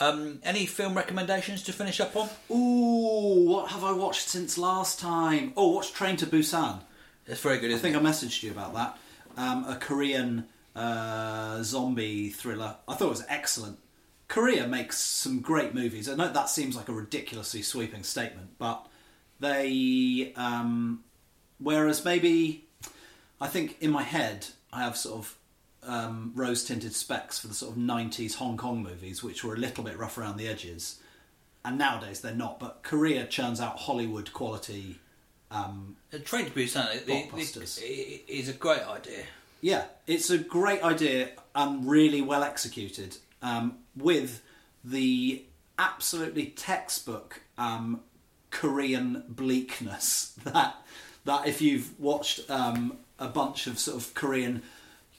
[0.00, 2.28] Um, any film recommendations to finish up on?
[2.50, 5.52] Ooh, what have I watched since last time?
[5.56, 6.80] Oh, watched Train to Busan.
[7.26, 8.00] It's very good, I think it?
[8.00, 8.98] I messaged you about that.
[9.36, 12.76] Um, a Korean uh, zombie thriller.
[12.88, 13.78] I thought it was excellent.
[14.26, 16.08] Korea makes some great movies.
[16.08, 18.88] I know that seems like a ridiculously sweeping statement, but
[19.38, 20.32] they.
[20.34, 21.04] Um,
[21.60, 22.64] whereas maybe,
[23.40, 25.36] I think in my head, I have sort of
[25.82, 29.58] um, rose tinted specs for the sort of 90s Hong Kong movies, which were a
[29.58, 31.00] little bit rough around the edges.
[31.64, 34.98] And nowadays they're not, but Korea churns out Hollywood quality.
[35.50, 36.94] Um, Train to Busan
[37.78, 39.24] it is a great idea.
[39.60, 44.42] Yeah, it's a great idea and really well executed um, with
[44.82, 45.44] the
[45.78, 48.00] absolutely textbook um,
[48.50, 50.76] Korean bleakness that
[51.24, 54.62] that if you've watched um, a bunch of sort of Korean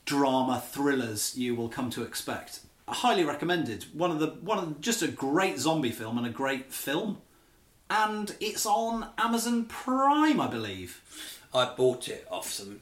[0.05, 2.61] drama thrillers, you will come to expect.
[2.87, 3.85] Highly recommended.
[3.93, 7.19] One of the one of the, just a great zombie film and a great film,
[7.89, 11.01] and it's on Amazon Prime, I believe.
[11.53, 12.81] I bought it off some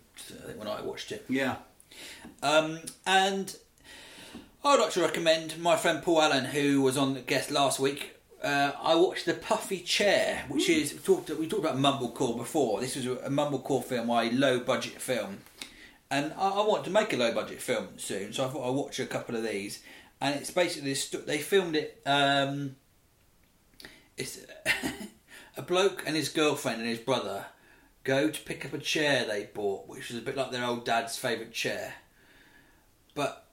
[0.55, 1.25] when I watched it.
[1.27, 1.57] Yeah.
[2.41, 3.55] Um, and
[4.63, 7.79] I would like to recommend my friend Paul Allen, who was on the guest last
[7.79, 8.15] week.
[8.41, 12.79] Uh, I watched The Puffy Chair, which is we talked we talked about Mumblecore before.
[12.79, 15.39] This was a, a Mumblecore film, a low budget film,
[16.09, 18.31] and I, I want to make a low budget film soon.
[18.31, 19.81] So I thought I'd watch a couple of these,
[20.21, 22.01] and it's basically they filmed it.
[22.05, 22.77] Um,
[24.15, 24.39] it's
[25.57, 27.45] a bloke and his girlfriend and his brother
[28.03, 30.85] go to pick up a chair they bought, which was a bit like their old
[30.85, 31.95] dad's favourite chair.
[33.15, 33.47] But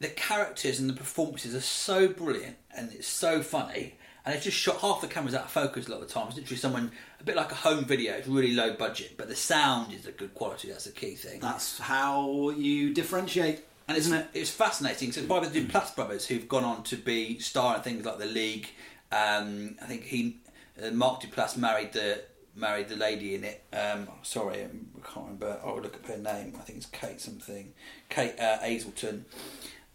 [0.00, 3.94] the characters and the performances are so brilliant and it's so funny.
[4.24, 6.26] And it's just shot half the cameras out of focus a lot of the time.
[6.28, 8.12] It's literally someone a bit like a home video.
[8.14, 10.68] It's really low budget, but the sound is a good quality.
[10.68, 11.40] That's the key thing.
[11.40, 14.26] That's how you differentiate, And isn't it?
[14.34, 15.12] It's fascinating.
[15.12, 18.26] So by the Duplass brothers who've gone on to be star in things like The
[18.26, 18.68] League.
[19.10, 20.36] Um, I think he,
[20.82, 22.22] uh, Mark Duplass married the
[22.54, 23.62] married the lady in it.
[23.72, 25.58] Um, sorry, um, I can't remember.
[25.64, 26.54] I'll look up her name.
[26.58, 27.72] I think it's Kate something.
[28.10, 28.58] Kate uh.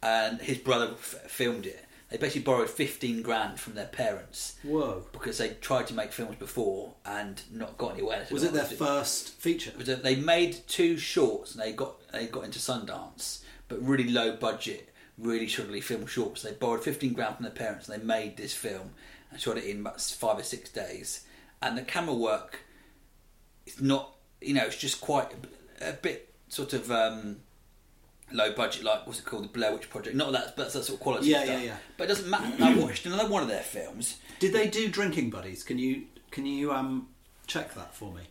[0.02, 1.86] And his brother f- filmed it.
[2.14, 5.04] They basically borrowed 15 grand from their parents Whoa.
[5.12, 8.28] because they tried to make films before and not got anywhere.
[8.30, 9.72] Was it their first feature?
[9.72, 13.82] it was that they made two shorts and they got they got into Sundance, but
[13.82, 16.44] really low budget, really shoddily film shorts.
[16.44, 18.92] They borrowed fifteen grand from their parents and they made this film
[19.32, 21.26] and shot it in about five or six days.
[21.64, 22.60] And the camera work,
[23.66, 25.34] it's not you know it's just quite
[25.82, 26.92] a, a bit sort of.
[26.92, 27.38] Um,
[28.34, 30.16] Low budget, like what's it called, the Blair Witch Project?
[30.16, 31.28] Not that, but that's that sort of quality.
[31.30, 31.60] Yeah, stuff.
[31.60, 31.78] yeah, yeah.
[31.98, 32.64] But it doesn't matter.
[32.64, 34.18] I watched another one of their films.
[34.40, 35.64] Did they do Drinking Buddies?
[35.64, 37.08] Can you can you um
[37.48, 38.22] check that for me?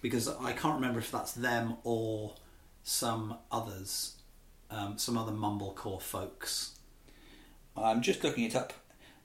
[0.00, 2.34] Because I can't remember if that's them or
[2.82, 4.16] some others,
[4.70, 6.72] um, some other mumblecore folks.
[7.76, 8.72] I'm just looking it up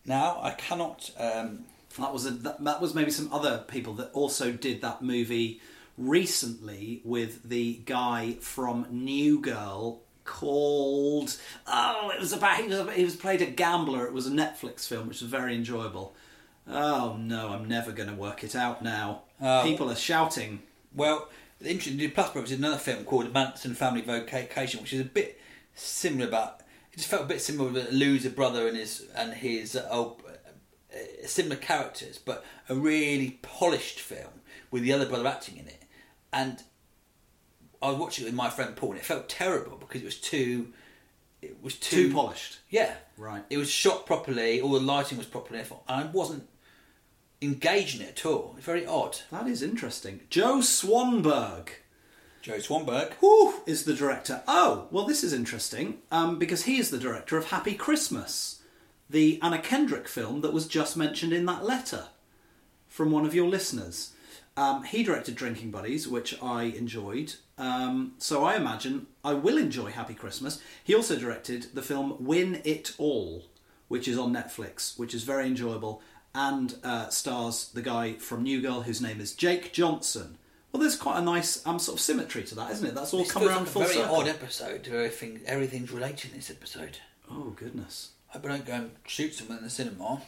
[0.06, 0.40] now.
[0.42, 1.10] I cannot.
[1.18, 1.66] Um,
[1.98, 5.60] That was a, that, that was maybe some other people that also did that movie
[5.98, 13.04] recently with the guy from New Girl called oh it was about he was, he
[13.04, 16.14] was played a gambler it was a Netflix film which was very enjoyable
[16.68, 19.62] oh no I'm never going to work it out now Oh.
[19.64, 20.64] people are shouting
[20.96, 21.30] Well,
[21.62, 25.40] the interesting Duplass Brothers did another film called Manson Family Vacation, which is a bit
[25.76, 26.28] similar.
[26.30, 26.62] but
[26.92, 29.88] it just felt a bit similar with a loser brother and his and his uh,
[29.92, 30.24] old,
[30.92, 35.84] uh, similar characters, but a really polished film with the other brother acting in it.
[36.34, 36.64] And
[37.82, 40.20] I was watching it with my friend Paul, and it felt terrible because it was
[40.20, 40.74] too.
[41.42, 43.44] It was too, too polished Yeah, Right.
[43.52, 46.48] It was shot properly, all the lighting was properly, and I wasn't
[47.44, 48.56] engaging it at all.
[48.58, 49.20] It's very odd.
[49.32, 51.70] that is interesting Joe Swanberg
[52.48, 53.12] Joe Swanberg.
[53.20, 54.42] Whew, is the director.
[54.48, 58.62] Oh, well, this is interesting um, because he is the director of Happy Christmas,
[59.10, 62.08] the Anna Kendrick film that was just mentioned in that letter
[62.88, 64.14] from one of your listeners.
[64.58, 67.36] Um, he directed Drinking Buddies, which I enjoyed.
[67.60, 70.62] Um, so I imagine I will enjoy Happy Christmas.
[70.84, 73.46] He also directed the film Win It All,
[73.88, 76.02] which is on Netflix, which is very enjoyable
[76.36, 80.38] and uh, stars the guy from New Girl whose name is Jake Johnson.
[80.72, 82.94] Well, there's quite a nice um, sort of symmetry to that, isn't it?
[82.96, 84.16] That's all This come around like full a very circle.
[84.18, 84.88] odd episode.
[84.88, 86.98] Everything, everything's related in this episode.
[87.32, 88.10] Oh goodness!
[88.30, 90.22] I hope I don't go and shoot someone in the cinema,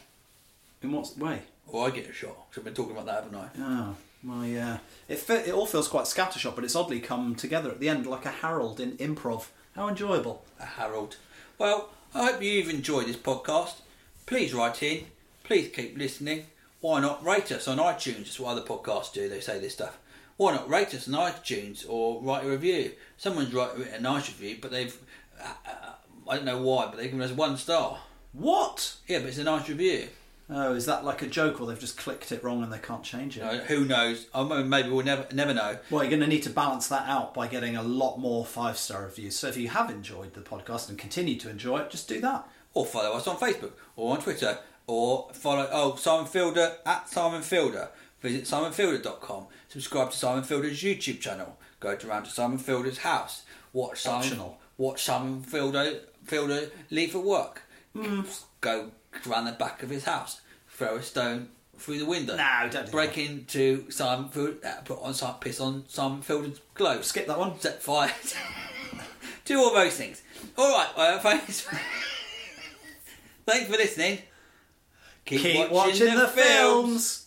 [0.82, 1.42] In what way?
[1.68, 2.48] or I get a shot.
[2.50, 3.48] Because I've been talking about that, haven't I?
[3.60, 4.78] Oh, well, yeah.
[5.08, 8.06] It fe- it all feels quite scattershot, but it's oddly come together at the end
[8.06, 9.46] like a Harold in improv.
[9.74, 10.44] How enjoyable!
[10.58, 11.16] A Harold.
[11.58, 13.80] Well, I hope you've enjoyed this podcast.
[14.26, 15.06] Please write in.
[15.44, 16.46] Please keep listening.
[16.80, 18.24] Why not rate us on iTunes?
[18.24, 19.28] That's what other podcasts do.
[19.28, 19.98] They say this stuff.
[20.36, 22.92] Why not rate us on iTunes or write a review?
[23.16, 24.96] Someone's written a nice review, but they've.
[25.38, 25.92] Uh, uh,
[26.28, 27.98] I don't know why, but they've given us one star.
[28.32, 28.96] What?
[29.06, 30.08] Yeah, but it's a nice review.
[30.52, 33.04] Oh, is that like a joke, or they've just clicked it wrong and they can't
[33.04, 33.42] change it?
[33.42, 34.26] Know, who knows?
[34.34, 35.78] I mean, maybe we'll never never know.
[35.90, 38.76] Well, you're going to need to balance that out by getting a lot more five
[38.76, 39.36] star reviews.
[39.36, 42.48] So if you have enjoyed the podcast and continue to enjoy it, just do that.
[42.74, 47.42] Or follow us on Facebook or on Twitter or follow oh Simon Fielder at Simon
[47.42, 47.90] Fielder.
[48.20, 49.46] Visit simonfielder.com.
[49.68, 51.56] Subscribe to Simon Fielder's YouTube channel.
[51.78, 53.44] Go to around to Simon Fielder's house.
[53.72, 54.58] Watch Simon Optional.
[54.76, 57.62] watch Simon Fielder Fielder leave for work.
[57.96, 58.22] Hmm.
[58.60, 58.90] Go
[59.26, 60.40] round the back of his house.
[60.68, 62.36] Throw a stone through the window.
[62.36, 63.20] No, don't do Break that.
[63.20, 64.56] into Simon Fielder.
[64.64, 67.06] Uh, put on some piss on Simon Fielder's clothes.
[67.06, 67.58] Skip that one.
[67.60, 68.12] Set fire.
[69.44, 70.22] Do all those things.
[70.56, 70.88] All right.
[70.96, 71.62] Uh, thanks.
[73.46, 74.18] thanks for listening.
[75.24, 77.26] Keep, Keep watching, the, films.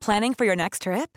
[0.00, 1.16] Planning for your next trip?